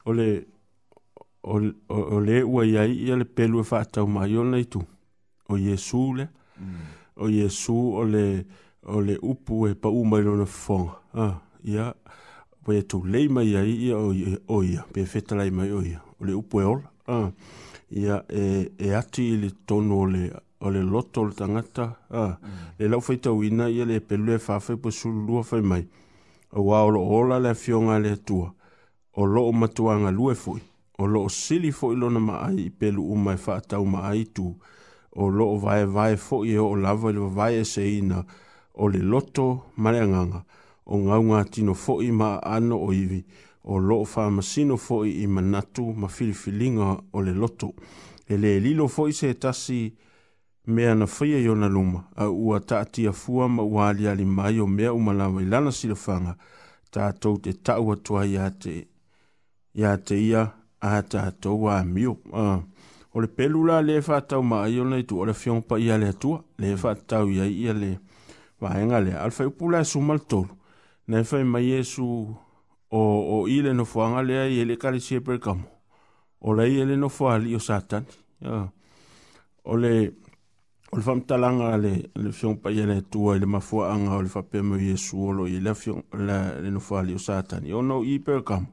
o 0.05 0.13
le 0.13 0.29
o 1.43 2.19
lē 2.27 2.41
ua 2.43 2.65
iai 2.65 2.91
ia 3.05 3.15
le 3.15 3.23
pelu 3.25 3.59
e 3.59 3.63
faataumai 3.63 4.35
ona 4.37 4.59
itu 4.59 4.81
o 5.49 5.57
iesu 5.57 6.13
le 6.13 6.27
mm. 6.59 6.79
o 7.15 7.29
iesu 7.29 7.75
o 7.95 8.03
le 8.03 8.45
o 8.83 9.01
le 9.01 9.15
upu 9.21 9.67
e 9.67 9.71
paʻu 9.73 10.03
mai 10.05 10.21
lona 10.23 10.45
fofoga 10.45 11.39
ia 11.63 11.93
ua 12.67 12.73
ia 12.73 12.79
e 12.79 12.83
tulei 12.87 13.27
mai 13.27 13.55
ai 13.55 13.71
ia 13.87 13.97
o 14.49 14.63
ia 14.63 14.83
pe 14.93 15.05
fetalai 15.05 15.49
mai 15.51 15.71
o 15.71 15.81
ia 15.81 16.01
o 16.19 16.25
le 16.25 16.33
upu 16.33 16.61
e 16.61 16.63
ola 16.63 17.33
ia 17.91 18.23
e, 18.29 18.71
e 18.77 18.93
ati 18.93 19.23
i 19.33 19.37
le 19.41 19.49
tonu 19.65 20.01
o 20.01 20.05
le 20.05 20.31
ole 20.61 20.79
le 20.81 20.89
loto 20.89 21.23
le 21.23 21.33
tangata. 21.33 21.99
Uh, 22.09 22.33
Le 22.77 22.87
lau 22.87 22.99
fai 23.01 23.17
tauina 23.19 23.67
ia 23.69 23.85
le 23.85 23.99
pelu 24.01 24.33
e 24.33 24.39
fafai 24.39 24.77
po 24.77 24.89
sulu 24.91 25.25
lua 25.27 25.43
fai 25.43 25.61
mai. 25.61 25.87
O 26.53 26.61
waolo 26.61 26.99
ola 27.01 27.39
le 27.39 27.53
fionga 27.55 27.97
le 27.99 28.17
tua. 28.23 28.53
O 29.13 29.25
lo 29.25 29.43
o 29.47 29.51
matua 29.51 29.95
nga 29.99 30.11
lue 30.11 30.35
fui. 30.35 30.59
O 30.97 31.05
lo 31.07 31.21
o 31.23 31.29
sili 31.29 31.71
fui 31.71 31.95
lo 31.95 32.09
na 32.09 32.19
maai 32.19 32.59
i 32.65 32.69
pelu 32.69 33.03
umai 33.11 33.37
faa 33.37 33.57
e 33.63 33.67
tau 33.67 33.85
ai 33.95 34.23
tu. 34.35 34.55
O 35.15 35.29
lo 35.29 35.45
o 35.53 35.57
vae 35.57 35.85
vae 35.85 36.17
fui 36.17 36.49
e 36.51 36.57
o 36.59 36.75
lava 36.75 37.11
le 37.11 37.19
vae 37.19 37.59
e 37.61 37.65
se 37.65 37.83
ina. 37.97 38.25
O 38.73 38.87
le 38.87 38.99
loto 38.99 39.71
mareanganga. 39.77 40.43
O 40.91 40.97
ngau 40.97 41.21
ngā 41.23 41.43
tino 41.53 41.73
fui 41.73 42.11
ma 42.11 42.39
ano 42.43 42.75
o 42.81 42.91
iwi. 42.93 43.23
O 43.63 43.77
lo 43.79 44.01
o 44.01 44.05
faa 44.05 44.29
masino 44.29 44.77
fui 44.77 45.23
i 45.23 45.27
manatu 45.27 45.93
ma 45.95 46.07
filifilinga 46.07 46.97
o 47.13 47.21
le 47.21 47.31
loto. 47.33 47.73
E 48.27 48.37
le 48.37 48.59
lilo 48.59 48.87
fui 48.87 49.13
se 49.13 49.33
tasi 49.37 49.95
mea 50.67 50.95
na 50.95 51.05
whaia 51.19 51.39
i 51.39 51.47
ona 51.49 51.67
luma, 51.69 52.03
a 52.15 52.29
ua 52.29 52.59
taatia 52.59 53.11
fua 53.11 53.49
ma 53.49 53.63
ua 53.63 53.89
ali 53.89 54.25
mai 54.25 54.59
o 54.59 54.67
mea 54.67 54.93
umalawa 54.93 55.41
i 55.41 55.45
lana 55.45 55.71
silafanga, 55.71 56.35
tātou 56.91 57.41
te 57.41 57.53
tau 57.53 57.91
atua 57.93 58.25
i 58.25 58.35
te, 58.59 58.87
i 59.73 59.83
te 60.05 60.15
ia, 60.19 60.47
a 60.81 61.01
tātou 61.01 61.67
a 61.69 61.83
mio. 61.83 62.17
Uh, 62.31 62.59
ole 63.13 63.27
pelula 63.27 63.81
le 63.81 63.99
whātau 64.01 64.43
ma 64.43 64.63
i 64.69 64.79
ona 64.79 64.97
i 64.99 65.03
tu, 65.03 65.19
ole 65.19 65.33
fiongpa 65.33 65.79
i 65.79 65.89
ale 65.91 66.09
atua, 66.13 66.41
le 66.57 66.75
whātau 66.75 67.29
i 67.31 67.39
ai 67.41 67.51
i 67.65 67.69
ale, 67.71 67.99
wahenga 68.61 68.99
le, 68.99 69.13
alfa 69.17 69.45
i 69.45 69.49
pula 69.51 69.79
e 69.79 69.85
sumal 69.87 70.19
tolu, 70.25 70.49
na 71.07 71.19
i 71.21 71.25
whai 71.27 71.43
mai 71.43 71.71
esu 71.79 72.05
o, 72.91 72.99
o 73.01 73.41
i 73.47 73.61
le 73.61 73.73
no 73.73 73.85
fuanga 73.85 74.21
lea 74.23 74.45
i 74.47 74.59
ele 74.63 74.77
kare 74.77 74.99
siepe 75.01 75.39
kamo, 75.39 75.65
ole 76.41 76.67
i 76.71 76.79
ele 76.83 76.95
no 76.95 77.09
fuali 77.09 77.55
o 77.55 77.59
satani. 77.59 78.05
Uh, 78.39 78.65
ole, 79.67 79.93
ole, 79.99 80.28
O 80.91 80.97
le 80.97 81.03
whamtalanga 81.05 81.77
le, 81.77 82.09
le 82.15 82.31
fiong 82.33 82.57
pa 82.63 82.71
yele 82.73 83.03
tua 83.11 83.35
i 83.35 83.39
le 83.39 83.45
mafua 83.45 83.91
anga 83.93 84.15
o 84.17 84.23
le 84.25 84.29
whapema 84.33 84.79
i 84.81 84.87
e 84.95 84.97
suolo 84.97 85.45
i 85.45 85.59
le 85.61 85.75
fiong 85.77 86.01
la, 86.25 86.37
le 86.63 86.71
nufali 86.73 87.13
o 87.13 87.19
satani. 87.21 87.71
O 87.77 87.83
no 87.85 87.99
i 88.03 88.17
perkam. 88.19 88.65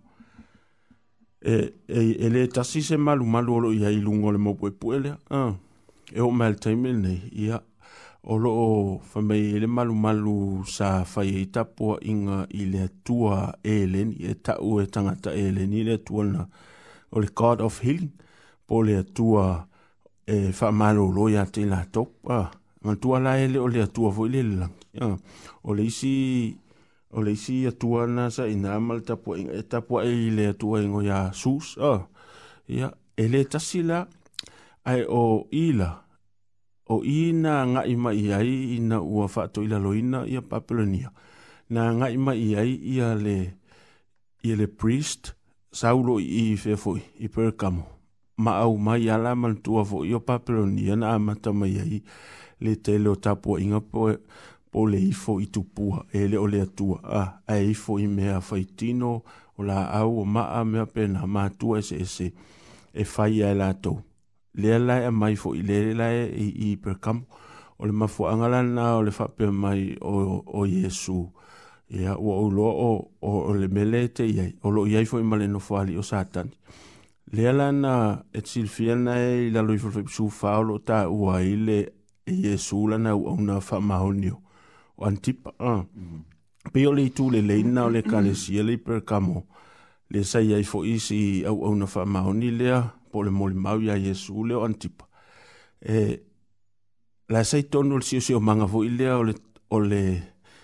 E, 1.45 1.53
e, 1.87 2.01
e 2.19 2.31
le 2.33 2.47
tasi 2.49 2.81
se 2.83 2.97
malu 2.97 3.27
malu 3.29 3.59
olo 3.59 3.73
i 3.77 3.85
hai 3.85 4.01
lungo 4.01 4.33
le 4.33 4.39
mopo 4.41 4.67
e 4.69 4.73
puelea. 4.73 5.19
Ah. 5.29 5.53
E 6.13 6.21
o 6.25 6.31
mael 6.31 6.57
taime 6.57 6.93
ne 6.97 7.13
i 7.37 7.51
a 7.53 7.61
o 8.25 8.37
lo 8.41 8.51
o 8.51 9.01
whamei 9.13 9.53
e 9.55 9.59
le 9.61 9.67
malu 9.69 9.95
malu 9.95 10.65
sa 10.65 11.05
whai 11.05 11.29
e 11.45 11.47
tapua 11.53 11.99
inga 12.01 12.47
i 12.51 12.65
le 12.71 12.89
tua 13.05 13.59
e 13.63 13.85
len 13.87 14.17
i 14.17 14.33
e 14.33 14.35
tau 14.41 14.81
e 14.81 14.87
tangata 14.87 15.35
e 15.37 15.51
len 15.53 15.73
i 15.73 15.85
le 15.85 15.99
tua 16.03 16.25
na 16.25 16.49
o 17.13 17.21
le 17.21 17.29
God 17.35 17.61
of 17.61 17.83
Healing 17.85 18.15
po 18.67 18.81
le 18.83 19.03
tua 19.05 19.69
e 19.71 19.75
e 20.27 20.51
fa 20.53 20.73
malo 20.73 21.07
lo 21.13 21.29
ya 21.31 21.47
te 21.47 21.65
la 21.67 21.87
top 21.87 22.11
a 22.29 22.51
ma 22.83 22.97
tu 22.97 23.15
ala 23.15 23.39
ele 23.39 23.59
o 23.61 23.69
le 23.69 23.87
tu 23.87 24.09
avo 24.09 24.27
ile 24.27 24.43
la 24.43 24.67
o 25.63 25.73
le 25.75 25.89
si 25.91 26.59
o 27.13 27.23
le 27.23 27.37
si 27.39 27.63
ya 27.63 27.71
tu 27.71 27.95
ana 28.03 28.29
sa 28.35 28.47
ina 28.51 28.79
mal 28.83 29.03
ta 29.07 29.15
po 29.23 29.31
e 29.39 29.63
ta 29.71 29.79
po 29.87 30.03
e 30.03 30.11
ile 30.29 30.53
tu 30.59 30.75
en 30.77 30.91
o 30.91 31.01
ya 31.01 31.31
sus 31.33 31.79
a 31.79 32.11
ya 32.67 32.91
ele 33.17 33.45
ta 33.47 33.59
sila 33.63 34.09
ai 34.83 35.07
o 35.09 35.47
ila 35.55 36.03
o 36.91 37.07
ina 37.07 37.55
nga 37.67 37.83
i 37.87 37.95
mai 37.95 38.27
ai 38.35 38.51
ina 38.83 38.99
u 38.99 39.23
fa 39.31 39.47
to 39.47 39.63
ila 39.63 39.79
lo 39.79 39.95
ina 39.95 40.27
ya 40.27 40.43
papelonia 40.43 41.11
na 41.71 41.87
nga 41.95 42.11
i 42.11 42.19
mai 42.19 42.51
ai 42.59 42.73
ia 42.83 43.15
le 43.15 43.39
ia 44.43 44.55
le 44.59 44.67
priest 44.67 45.39
saulo 45.71 46.19
i 46.19 46.59
fefoi 46.63 47.03
i 47.23 47.27
perkamo 47.31 47.96
ma 48.37 48.61
au 48.65 48.77
mai 48.79 49.09
ala 49.09 49.35
man 49.35 49.57
tua 49.65 49.85
fo 49.85 50.05
io 50.05 50.21
papelonia 50.21 50.97
na 50.97 51.11
amata 51.17 51.51
mai 51.53 51.79
ai 51.81 52.03
le 52.61 52.75
tele 52.85 53.09
o 53.09 53.17
tapu 53.17 53.57
inga 53.59 53.81
po 53.81 54.13
po 54.71 54.87
le 54.87 54.99
ifo 55.01 55.41
i 55.41 55.47
tupua 55.47 56.05
e 56.13 56.29
le 56.29 56.37
ole 56.37 56.61
atua 56.63 56.97
a 57.03 57.23
a 57.47 57.55
e 57.57 57.71
ifo 57.71 57.99
i 57.99 58.07
mea 58.07 58.41
faitino 58.41 59.23
o 59.57 59.63
la 59.63 59.89
au 59.91 60.21
o 60.21 60.25
ma 60.25 60.43
a 60.53 60.65
mea 60.65 60.87
pena 60.87 61.27
ma 61.27 61.45
atua 61.45 61.79
ese 61.79 61.97
ese 62.03 62.33
e 62.93 63.05
fai 63.05 63.43
ai 63.43 63.55
la 63.57 63.73
tau 63.75 64.03
le 64.55 64.75
ala 64.75 65.01
e 65.05 65.11
mai 65.11 65.35
fo 65.37 65.55
i 65.55 65.63
le 65.63 65.95
la 65.95 66.11
e 66.13 66.29
i, 66.29 66.69
i 66.73 66.77
perkamu 66.77 67.25
o 67.79 67.87
le 67.87 67.93
mafu 67.93 68.27
angala 68.29 68.63
na 68.63 68.97
o 68.97 69.03
le 69.03 69.11
fape 69.11 69.49
mai 69.51 69.97
o, 70.01 70.09
o, 70.09 70.43
o 70.47 70.67
Yesu. 70.67 71.29
Ia 71.89 72.17
ua 72.19 72.41
ulo 72.41 72.65
o, 72.65 73.11
o, 73.21 73.31
o 73.47 73.53
le 73.55 73.69
mele 73.69 74.09
te 74.09 74.25
iai 74.27 74.57
o 74.63 74.71
lo 74.71 74.87
iai 74.89 75.05
fo 75.05 75.19
i 75.21 75.23
male 75.23 75.47
no 75.49 75.59
fali 75.61 75.97
o 75.99 76.03
satani 76.03 76.51
le 77.33 77.49
ala 77.49 77.73
na 77.73 78.23
e 78.33 78.41
tsilfia 78.41 78.95
na 78.97 79.13
e 79.19 79.51
la 79.51 79.61
loi 79.67 79.79
fo 79.83 79.89
su 80.09 80.29
fa 80.31 80.61
o 80.61 80.79
ta 80.79 81.03
e 81.05 81.07
o 81.07 81.31
ai 81.33 81.57
le 81.67 81.79
yesu 82.27 82.87
la 82.87 82.97
na 83.03 83.13
o 83.17 83.35
na 83.41 83.59
fa 83.61 83.77
ma 83.81 83.97
o 84.07 84.11
ni 84.13 84.31
o 84.31 84.39
antip 85.05 85.41
a 85.59 85.65
mm-hmm. 85.65 86.73
pe 86.73 86.87
o 86.87 86.93
le 86.95 87.05
tu 87.17 87.25
le 87.31 87.41
le 87.49 87.57
na 87.63 87.89
le 87.93 88.01
kale 88.03 88.35
si 88.35 88.55
le 88.63 88.77
per 88.79 89.03
kamo 89.05 89.43
le 90.13 90.23
sa 90.23 90.39
ia 90.41 90.63
fo 90.65 90.85
isi 90.85 91.43
au 91.51 91.61
o 91.67 91.75
na 91.75 91.87
fa 91.87 92.05
ma 92.07 92.21
o 92.27 92.33
ni 92.33 92.51
le 92.59 92.79
po 93.11 93.23
le 93.23 93.31
moli 93.31 93.55
mau 93.59 93.81
ia 93.81 93.97
yesu 93.99 94.45
le 94.47 94.55
antip 94.65 95.03
e 95.81 96.21
la 97.29 97.43
sai 97.45 97.63
tonu 97.69 98.01
si 98.01 98.21
si 98.21 98.35
o 98.35 98.41
manga 98.41 98.67
fo 98.67 98.85
ile 98.85 99.11
o 99.13 99.23
le 99.23 99.35
o 99.75 99.79
le 99.81 100.03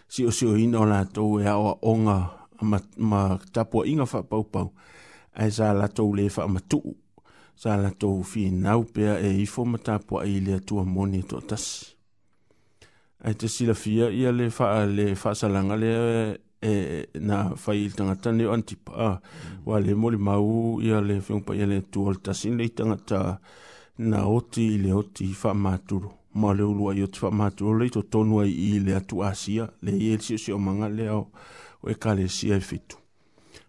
si 0.08 0.22
o 0.24 0.30
si 0.30 0.46
o 0.46 0.54
ina 0.56 0.78
o 0.80 0.84
la 0.84 1.04
to 1.06 1.40
e 1.40 1.46
a 1.46 1.56
o 1.58 1.74
onga 1.82 2.18
ma 2.62 2.78
ma 2.98 3.38
tapo 3.52 3.84
inga 3.84 4.06
fa 4.06 4.22
pau 4.22 4.42
pau 4.46 4.70
ai 5.34 5.50
sa 5.50 5.72
la 5.78 5.86
tou 5.96 6.12
le 6.14 6.26
fa 6.28 6.42
tu 6.68 6.80
sa 7.62 7.76
la 7.82 7.90
tou 7.90 8.22
fi 8.22 8.50
nau 8.52 8.82
pe 8.94 9.02
e 9.26 9.28
i 9.44 9.46
fo 9.46 9.64
mata 9.64 9.94
po 10.06 10.14
ai 10.20 10.40
le 10.46 10.58
tu 10.66 10.74
moni 10.94 11.20
e 11.22 11.26
to 11.30 11.38
tas 11.40 11.64
ai 13.26 13.34
te 13.40 13.46
sila 13.48 13.74
fia 13.74 14.06
i 14.10 14.22
le 14.38 14.46
fa 14.50 14.66
le 14.86 15.14
fa 15.14 15.30
sa 15.34 15.46
langa 15.54 15.74
le 15.82 15.90
e 16.62 16.72
na 17.28 17.36
fa 17.62 17.72
il 17.74 17.92
tanga 17.96 18.14
tani 18.22 18.44
anti 18.54 18.76
pa 18.84 19.18
wa 19.66 19.76
le 19.84 19.92
moli 19.94 20.18
mau 20.28 20.80
i 20.84 20.88
le 21.08 21.16
fo 21.26 21.32
pa 21.46 21.52
ia 21.54 21.66
le 21.66 21.78
tu 21.92 22.00
al 22.08 22.16
tas 22.24 22.40
le 22.58 22.64
tanga 22.78 22.96
ta 23.08 23.20
na 24.10 24.18
oti 24.38 24.64
le 24.84 24.90
oti 25.00 25.26
fa 25.42 25.50
maturu 25.64 26.10
ma 26.40 26.48
le 26.56 26.62
ulua 26.72 26.92
i 26.96 27.02
o 27.06 27.08
te 27.12 27.18
whamātua 27.22 27.74
le 27.80 27.86
to 27.94 28.00
tonu 28.12 28.34
ai 28.42 28.48
i 28.68 28.70
le 28.84 28.92
atu 29.00 29.16
āsia 29.30 29.64
le 29.84 29.92
i 30.04 30.06
e 30.14 30.18
si 30.42 30.48
o 30.56 30.58
manga 30.66 30.88
le 30.96 31.06
o 31.18 31.22
e 31.92 31.94
kāle 32.02 32.24
si 32.36 32.46
ai 32.54 32.64
fitu 32.68 32.96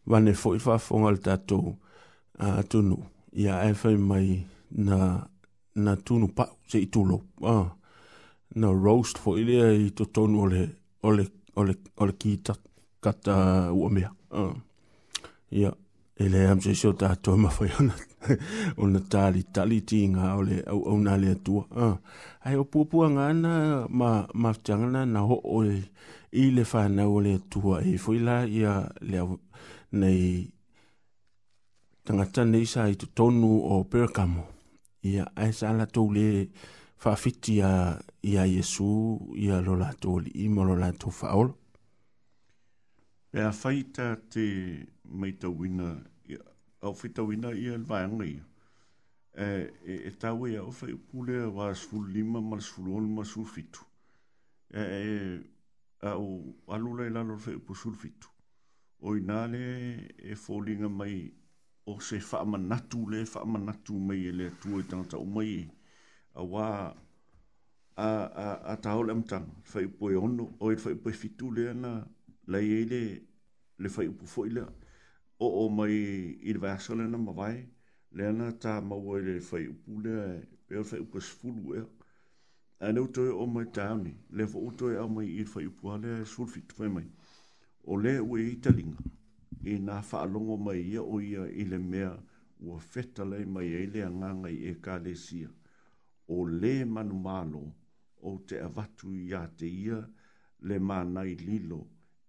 wane 0.10 0.32
foi 0.41 0.60
fa 0.66 0.74
fonga 0.86 1.10
le 1.16 1.20
tato 1.28 1.58
a 2.45 2.47
tunu 2.72 2.97
ia 3.41 3.54
e 3.68 3.72
fai 3.82 3.95
mai 4.10 4.30
na 4.88 4.97
na 5.86 5.91
tunu 6.06 6.28
pa 6.38 6.43
se 6.70 6.78
i 6.86 6.88
tulo 6.93 7.16
uh, 7.51 7.68
na 8.60 8.68
roast 8.86 9.16
foi 9.24 9.39
le 9.49 9.58
i 9.88 9.89
to 9.97 10.04
tonu 10.16 10.36
ole 10.45 10.62
ole 11.08 11.24
ole 11.60 11.74
ole 12.01 12.14
ki 12.22 12.32
ta 12.45 12.54
kata 13.04 13.36
u 13.78 13.88
mea 13.95 14.10
uh. 14.41 14.54
ia 15.60 15.72
ele 16.24 16.39
am 16.51 16.60
se 16.64 16.72
so 16.82 16.89
tato 17.01 17.30
ma 17.43 17.49
foi 17.58 17.70
ona 17.80 17.95
ona 18.84 18.99
tali 19.12 19.41
tali 19.56 19.80
tinga 19.89 20.26
ole 20.39 20.56
au 20.72 20.80
au 20.89 20.97
na 21.06 21.14
le 21.24 21.32
tu 21.45 21.54
Ah. 21.84 21.95
ai 22.45 22.56
o 22.62 22.64
pupu 22.72 22.95
ngana 23.16 23.54
ma 23.99 24.10
ma 24.41 24.49
changana 24.66 25.01
na 25.14 25.20
ho 25.28 25.36
ole 25.58 25.78
i 26.41 26.43
le 26.56 26.64
fa 26.72 26.82
na 26.97 27.04
ole 27.18 27.34
tu 27.51 27.60
e 27.93 27.95
foi 28.04 28.18
la 28.28 28.36
ia 28.60 28.74
le 29.10 29.18
nei 29.94 30.52
tangata 32.02 32.44
nei 32.44 32.66
sa 32.66 32.88
i 32.89 32.96
tonu 32.96 33.50
o 33.74 33.84
perkamo 33.86 34.41
ia 35.10 35.26
ai 35.36 35.54
sa 35.54 35.70
la 35.78 35.86
tou 35.86 36.10
le 36.14 36.50
fa 36.98 37.16
fiti 37.16 37.54
ia 37.62 37.72
ia 38.22 38.44
yesu 38.44 39.34
ia 39.38 39.62
lo 39.62 39.74
la 39.78 39.94
tou 40.02 40.18
li 40.20 40.32
i 40.46 40.48
mo 40.50 40.64
la 40.66 40.89
tou 40.98 41.12
fa 41.12 41.36
ol 41.41 41.52
e 43.34 43.39
a 43.41 43.52
faita 43.52 44.08
te 44.30 44.41
mai 45.20 45.34
tau 45.41 45.54
wina 45.62 45.89
au 46.86 46.94
fita 46.96 47.22
wina 47.22 47.54
ia 47.54 47.78
le 47.78 47.86
vai 47.91 48.04
angai 48.04 48.34
e, 49.44 49.46
e, 49.84 49.94
e 50.10 50.12
tau 50.18 50.46
ia 50.50 50.58
e 50.66 50.68
o 50.68 50.72
fai 50.72 50.91
upule 51.00 51.38
wa 51.58 51.70
sfulu 51.74 52.08
lima 52.18 52.41
ma 52.41 52.58
sfulu 52.60 52.96
on 52.98 53.14
ma 53.14 53.24
sfulu 53.24 53.46
fitu 53.46 53.82
e, 54.74 54.82
e 54.82 55.16
a 56.08 56.18
o 56.18 56.28
alula 56.76 57.06
ilalo 57.06 57.36
e 57.38 57.44
fai 57.46 57.54
upu 57.62 57.76
sfulu 57.78 57.96
fitu 57.96 58.33
o 59.04 59.12
i 59.20 59.24
nāne 59.28 59.60
e 60.34 60.36
fōringa 60.39 60.89
mai 60.97 61.14
o 61.93 61.97
se 62.10 62.20
whaamanatu 62.28 63.01
le 63.12 63.22
whaamanatu 63.32 63.97
mai 64.10 64.20
e 64.30 64.32
le 64.39 64.45
tua 64.64 64.80
i 64.84 64.88
tangata 64.91 65.18
o 65.20 65.26
mai 65.38 65.51
a 66.36 66.45
wā 66.54 66.68
a, 68.06 68.08
a, 68.08 68.45
a 68.74 68.76
tāhole 68.86 69.12
amtang 69.16 69.49
whai 69.74 69.84
upo 69.89 70.12
e 70.14 70.22
ono 70.28 70.47
o 70.60 70.72
e 70.72 70.78
whai 70.86 70.95
upo 70.95 71.10
e 71.12 71.18
fitu 71.24 71.51
le 71.58 71.68
ana 71.74 71.91
lai 72.56 72.64
e 72.78 72.80
le 72.93 73.01
le 73.84 73.89
whai 73.97 74.08
upo 74.14 74.26
fo 74.36 74.45
le 74.58 74.64
o 75.43 75.51
o 75.66 75.68
mai 75.82 75.91
i 76.47 76.56
le 76.56 76.64
vāsa 76.64 76.95
le 76.99 77.04
ana 77.12 77.20
ma 77.28 77.36
vai 77.41 77.58
le 78.16 78.30
ana 78.32 78.47
tā 78.66 78.78
maua 78.93 79.20
e 79.20 79.26
le 79.30 79.38
whai 79.49 79.66
upo 79.74 79.99
le 80.08 80.18
e 80.72 80.80
o 80.80 80.88
whai 80.89 81.04
upo 81.04 81.18
e 81.20 81.28
sfulu 81.32 81.76
e 81.76 81.84
a 82.88 82.91
neutoe 82.95 83.36
o 83.36 83.45
mai 83.58 83.68
tāone 83.76 84.16
le 84.32 84.47
fo 84.54 84.64
utoe 84.72 84.95
au 85.04 85.10
mai 85.20 85.28
i 85.36 85.39
le 85.43 85.49
whai 85.56 85.68
upo 85.74 85.91
a 85.97 85.99
le 86.06 86.22
sulfit 86.36 86.72
whai 86.80 86.88
e 86.89 86.97
mai 86.99 87.10
o 87.84 87.96
le 87.98 88.20
ua 88.20 88.40
i 88.40 88.56
talinga 88.64 89.04
i 89.72 89.76
nā 89.88 89.98
whaalongo 90.10 90.56
mai 90.68 90.82
ia 90.92 91.02
o 91.04 91.18
ia 91.22 91.48
i 91.48 91.66
le 91.72 91.78
mea 91.78 92.12
ua 92.64 92.78
fetalei 92.80 93.46
mai 93.56 93.68
ai 93.80 93.88
le 93.92 94.04
anganga 94.08 94.50
i 94.52 94.60
e 94.72 94.74
kālesia 94.86 95.50
o 96.36 96.44
le 96.48 96.72
manu 96.86 97.18
malo 97.28 97.64
o 98.32 98.36
te 98.48 98.60
avatu 98.68 99.12
i 99.24 99.34
a 99.36 99.42
te 99.58 99.66
ia 99.68 100.00
le 100.68 100.78
mānai 100.80 101.36
lilo 101.46 101.82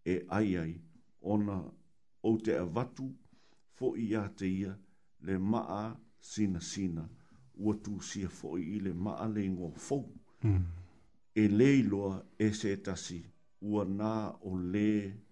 e 0.05 0.17
ai 0.39 0.57
ai 0.63 0.75
ona 1.35 1.59
o 2.31 2.37
te 2.39 2.59
avatu 2.65 3.07
fo 3.79 3.95
i 3.97 4.15
a 4.23 4.27
te 4.39 4.47
ia 4.61 4.73
le 5.27 5.39
maa 5.39 5.95
sina 6.21 6.61
sina 6.61 7.09
ua 7.63 7.75
tu 7.83 8.01
sia 8.01 8.29
fo 8.29 8.57
i 8.59 8.81
le 8.81 8.93
maa 8.93 9.29
le 9.33 9.45
ingo 9.47 9.71
fo 9.77 9.99
mm. 10.45 10.65
e 11.35 11.47
leiloa 11.49 12.25
e 12.39 12.51
se 12.53 12.77
tasi 12.81 13.23
ua 13.61 13.85
nā 13.85 14.11
o 14.51 14.57
le 14.59 14.87
maa 15.03 15.23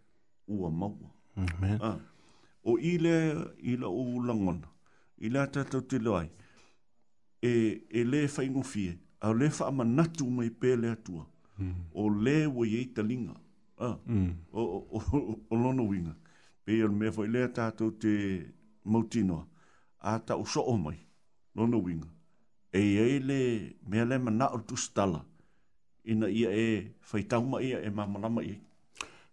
ua 0.48 0.70
maua. 0.70 1.10
Amen. 1.36 1.78
Ah. 1.82 1.98
O 2.64 2.78
ile 2.78 3.34
ila 3.62 3.86
o 3.88 4.02
ulangona, 4.16 4.66
ila 5.18 5.46
tatou 5.46 5.80
te 5.80 5.98
loai, 5.98 6.30
e, 7.42 7.48
e 7.98 8.04
le 8.04 8.20
whaingofie, 8.36 8.98
a 9.20 9.32
le 9.32 9.48
whaamanatu 9.48 10.30
mai 10.30 10.48
pēle 10.60 10.90
atua, 10.92 11.26
mm. 11.58 11.72
o 11.94 12.08
le 12.08 12.46
wa 12.46 12.66
iei 12.66 12.86
talinga, 12.94 13.34
ah. 13.78 13.98
mm. 14.06 14.32
o, 14.52 14.62
o, 14.62 15.02
o, 15.16 15.38
o 15.50 15.56
lono 15.56 15.88
winga, 15.88 16.14
pe 16.64 16.72
iar 16.78 16.88
mea 16.90 17.12
fai 17.12 17.26
lea 17.28 17.48
tatou 17.48 17.90
te 17.90 18.44
mautinoa, 18.84 19.46
a 20.00 20.18
ta 20.18 20.34
o 20.36 20.44
soo 20.46 20.76
mai, 20.78 20.98
lono 21.54 21.78
winga, 21.82 22.08
e 22.72 22.80
iei 22.94 23.18
le 23.20 23.38
mea 23.88 24.04
le 24.04 24.18
mana 24.18 24.46
o 24.54 24.76
stala, 24.76 25.24
ina 26.04 26.28
ia 26.30 26.50
e 26.52 26.68
whaitauma 27.12 27.62
ia 27.62 27.80
e 27.82 27.90
mamalama 27.90 28.42
iei 28.44 28.60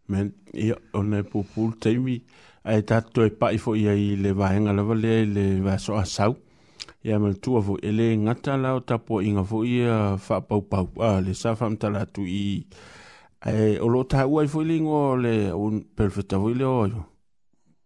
men 0.09 0.33
i 0.53 0.73
ona 0.93 1.21
po 1.23 1.43
full 1.53 1.73
time 1.81 2.19
ai 2.63 2.81
ta 2.81 2.99
to 3.13 3.23
e 3.25 3.29
pai 3.39 3.57
fo 3.57 3.75
ia 3.77 3.93
i 3.93 4.15
le 4.23 4.31
va 4.37 4.49
hanga 4.49 4.73
le 4.73 4.83
vale 4.89 5.11
le 5.35 5.43
va 5.61 5.77
so 5.77 5.93
a 5.97 6.05
sau 6.05 6.33
ia 7.03 7.19
mal 7.21 7.35
tu 7.43 7.55
avo 7.59 7.77
ele 7.89 8.07
ngata 8.17 8.53
la 8.63 8.71
ta 8.87 8.95
po 9.05 9.21
inga 9.21 9.43
fo 9.51 9.63
ia 9.63 10.17
fa 10.25 10.35
pau 10.49 10.61
pau 10.71 10.87
a 11.09 11.09
le 11.25 11.33
sa 11.41 11.53
fam 11.59 11.73
ta 11.81 11.87
la 11.95 12.01
tu 12.13 12.21
i 12.25 12.43
ai 13.49 13.75
e 13.75 13.79
o 13.85 13.87
lo 13.93 14.01
ta 14.11 14.25
u 14.31 14.39
ai 14.41 14.47
fo 14.53 14.59
lingo 14.71 14.99
le 15.23 15.33
un 15.53 15.75
perfetta 15.97 16.35
vo 16.41 16.49
le 16.59 16.65
o 16.65 16.75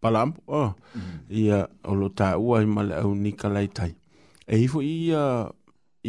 palam 0.01 0.32
o 0.47 0.61
mm-hmm. 0.63 1.17
ia 1.41 1.59
o 1.91 1.93
lo 1.99 2.07
ta 2.19 2.28
u 2.45 2.55
ai 2.55 2.65
mal 2.76 2.89
au 3.03 3.11
nikalai 3.24 3.67
tai 3.78 3.91
e 4.47 4.55
i 4.63 4.67
fo 4.71 4.80
ia 4.82 5.24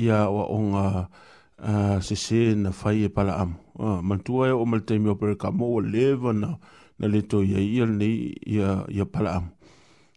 ia 0.05 0.19
o 0.31 0.39
onga 0.57 0.87
a 1.71 2.01
se 2.07 2.15
se 2.25 2.41
na 2.63 2.71
fai 2.81 2.99
e 3.07 3.09
pala 3.17 3.35
amo 3.43 3.57
a 3.79 3.99
ah, 3.99 4.03
mantua 4.03 4.49
e 4.49 4.53
o 4.53 4.65
malte 4.67 4.99
mi 4.99 5.09
opere 5.11 5.37
ka 5.37 5.51
mo 5.51 5.81
leva 5.81 6.33
na 6.33 6.59
na 6.99 7.09
le 7.09 7.23
to 7.23 7.43
ia 7.43 7.59
ia 7.59 7.87
ne 7.87 8.07
ia 8.47 8.87
ia 8.89 9.05
pala 9.05 9.43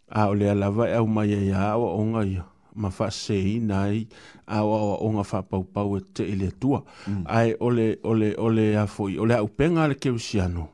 a 0.07 0.29
o 0.29 0.33
le 0.37 0.45
alava 0.49 0.85
e 0.87 0.93
au 0.93 1.07
mai 1.09 1.29
ia 1.33 1.71
a 1.73 1.77
o 1.77 1.97
nga 2.13 2.21
ia 2.23 2.45
ma 2.75 2.91
fa 2.93 3.09
se 3.09 3.57
nai 3.59 4.05
a 4.45 4.61
o 4.63 4.73
a 4.77 4.81
o 5.03 5.09
nga 5.09 5.23
fa 5.23 5.41
pau 5.41 5.63
pau 5.73 5.97
e 5.97 6.01
te 6.13 6.23
ele 6.23 6.51
tua 6.53 6.83
mm. 7.07 7.23
ai 7.25 7.55
ole 7.59 7.97
ole 8.05 8.35
ole 8.37 8.77
a 8.77 8.85
foi 8.85 9.17
ole 9.17 9.33
au 9.33 9.47
penga 9.49 9.87
le 9.87 9.95
ke 9.97 10.09
usiano 10.13 10.69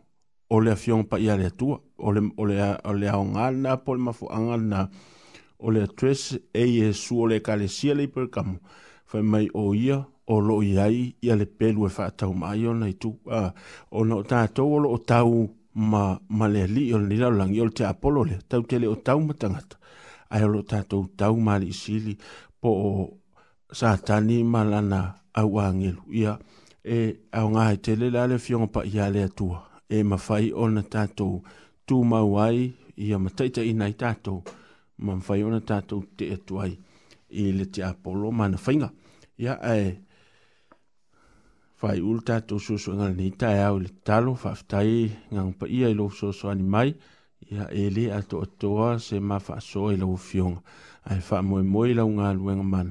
ole 0.52 0.72
a 0.76 0.76
fion 0.76 1.08
pa 1.08 1.16
ia 1.20 1.38
le 1.40 1.52
tua 1.56 1.80
ole 2.04 2.20
ole 2.38 2.60
a 2.60 2.82
ole 2.84 3.08
a 3.08 3.16
nga 3.32 3.46
na 3.52 3.78
pol 3.80 3.96
ma 3.98 4.12
fo 4.12 4.28
anga 4.28 4.58
na 4.60 4.80
ole 5.66 5.88
tres 5.96 6.36
e 6.52 6.64
ye 6.68 6.92
su 6.92 7.16
ole 7.22 7.40
kalesia 7.40 7.96
le 7.96 8.08
per 8.12 8.28
kamu 8.28 8.60
fa 9.08 9.24
mai 9.24 9.48
o 9.56 9.72
ia 9.74 10.04
o 10.28 10.40
lo 10.42 10.62
i 10.64 10.72
iai 10.74 11.16
ia 11.22 11.36
le 11.36 11.46
pelu 11.60 11.82
e 11.88 11.90
faatau 11.98 12.32
maai 12.42 12.62
ona 12.72 12.88
i 12.94 12.96
tu 13.02 13.10
a 13.32 13.52
ona 14.00 14.14
o 14.16 14.24
tatou 14.32 14.70
o 14.76 14.80
loo 14.84 14.98
tau 15.10 15.32
ma 15.92 16.04
ma 16.38 16.46
le 16.54 16.62
ali 16.68 16.84
o 16.94 16.98
ni 17.00 17.16
lao 17.24 17.32
langi 17.40 17.60
o 17.62 17.68
te 17.78 17.84
apolo 17.92 18.22
le 18.30 18.38
tau 18.50 18.62
te 18.70 18.76
le 18.82 18.88
o 18.88 18.96
tau 19.08 19.20
ma 19.28 19.34
tangata 19.42 19.76
ai 20.34 20.44
o 20.48 20.50
lo 20.56 20.62
tatou 20.72 21.04
tau 21.20 21.34
ma 21.48 21.54
le 21.62 21.68
isili 21.76 22.14
po 22.62 22.70
o 22.90 22.92
tani 24.08 24.38
ma 24.54 24.62
lana 24.72 25.00
au 25.40 25.52
angelu 25.66 26.04
ia 26.22 26.34
e 26.96 26.98
au 27.40 27.48
ngā 27.54 27.62
he 27.70 27.76
tele 27.86 28.06
la 28.16 28.22
le 28.32 28.38
fionga 28.46 28.68
pa 28.76 28.82
ia 28.94 29.06
le 29.14 29.22
atua 29.30 29.60
e 29.96 30.04
ma 30.10 30.18
fai 30.28 30.46
ona 30.64 30.82
tatou 30.94 31.34
tu 31.88 31.96
mauai 32.12 32.58
ia 33.06 33.18
ma 33.24 33.30
taita 33.38 33.62
ina 33.72 33.86
i 33.92 33.96
tatou 34.04 34.40
ma 35.06 35.14
fai 35.26 35.40
ona 35.48 35.60
tatou 35.70 36.02
te 36.18 36.26
atuai 36.38 36.72
i 37.42 37.44
le 37.58 37.66
te 37.74 37.82
apolo 37.92 38.28
ma 38.38 38.46
na 38.52 38.58
fainga 38.66 38.90
ia 39.44 39.54
e 39.80 39.82
fai 41.84 42.00
ulta 42.10 42.36
to 42.48 42.56
so 42.66 42.74
so 42.84 42.90
ngal 42.98 43.14
ni 43.20 43.28
ta 43.40 43.50
ya 43.60 43.68
ul 43.78 43.86
talo 44.08 44.32
fa 44.44 44.52
tai 44.72 45.02
ngang 45.34 45.52
pa 45.60 45.66
ia 45.78 45.90
lo 46.00 46.06
so 46.20 46.28
so 46.38 46.46
ani 46.52 46.64
mai 46.74 46.90
ia 47.52 47.64
ele 47.84 48.06
a 48.18 48.20
to 48.30 48.38
to 48.62 48.70
se 49.08 49.18
ma 49.30 49.38
fa 49.48 49.56
so 49.70 49.82
e 49.94 49.96
lo 50.04 50.08
fion 50.28 50.56
ai 51.10 51.20
fa 51.28 51.38
mo 51.48 51.56
mo 51.74 51.82
i 51.92 51.94
lo 52.00 52.06
ngal 52.18 52.38
wen 52.46 52.62
man 52.74 52.90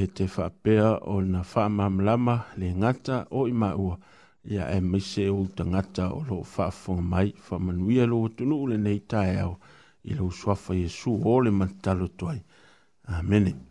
e 0.00 0.02
te 0.16 0.26
fa 0.34 0.46
pe 0.62 0.74
o 1.14 1.16
na 1.32 1.40
fa 1.52 1.64
mam 1.76 1.94
lama 2.06 2.36
le 2.60 2.68
ngata 2.80 3.16
o 3.38 3.40
i 3.52 3.54
ma 3.60 3.70
u 3.86 3.86
ia 4.52 4.64
e 4.76 4.78
mi 4.90 5.00
se 5.10 5.24
ul 5.38 5.46
ta 5.56 5.64
ngata 5.72 6.04
o 6.16 6.18
lo 6.30 6.38
fa 6.54 6.66
fo 6.80 6.92
mai 7.12 7.28
fa 7.46 7.56
man 7.64 7.78
wi 7.86 7.96
lo 8.10 8.18
to 8.36 8.42
nu 8.50 8.56
le 8.70 8.76
nei 8.86 9.00
ta 9.10 9.20
ya 9.34 9.44
i 10.10 10.12
lo 10.18 10.26
so 10.38 10.54
fa 10.64 10.72
yesu 10.82 11.10
o 11.30 11.32
le 11.44 11.50
man 11.58 11.70
talo 11.84 12.08
toi 12.20 12.38
amen 13.18 13.44
mm 13.48 13.56
-hmm. 13.56 13.70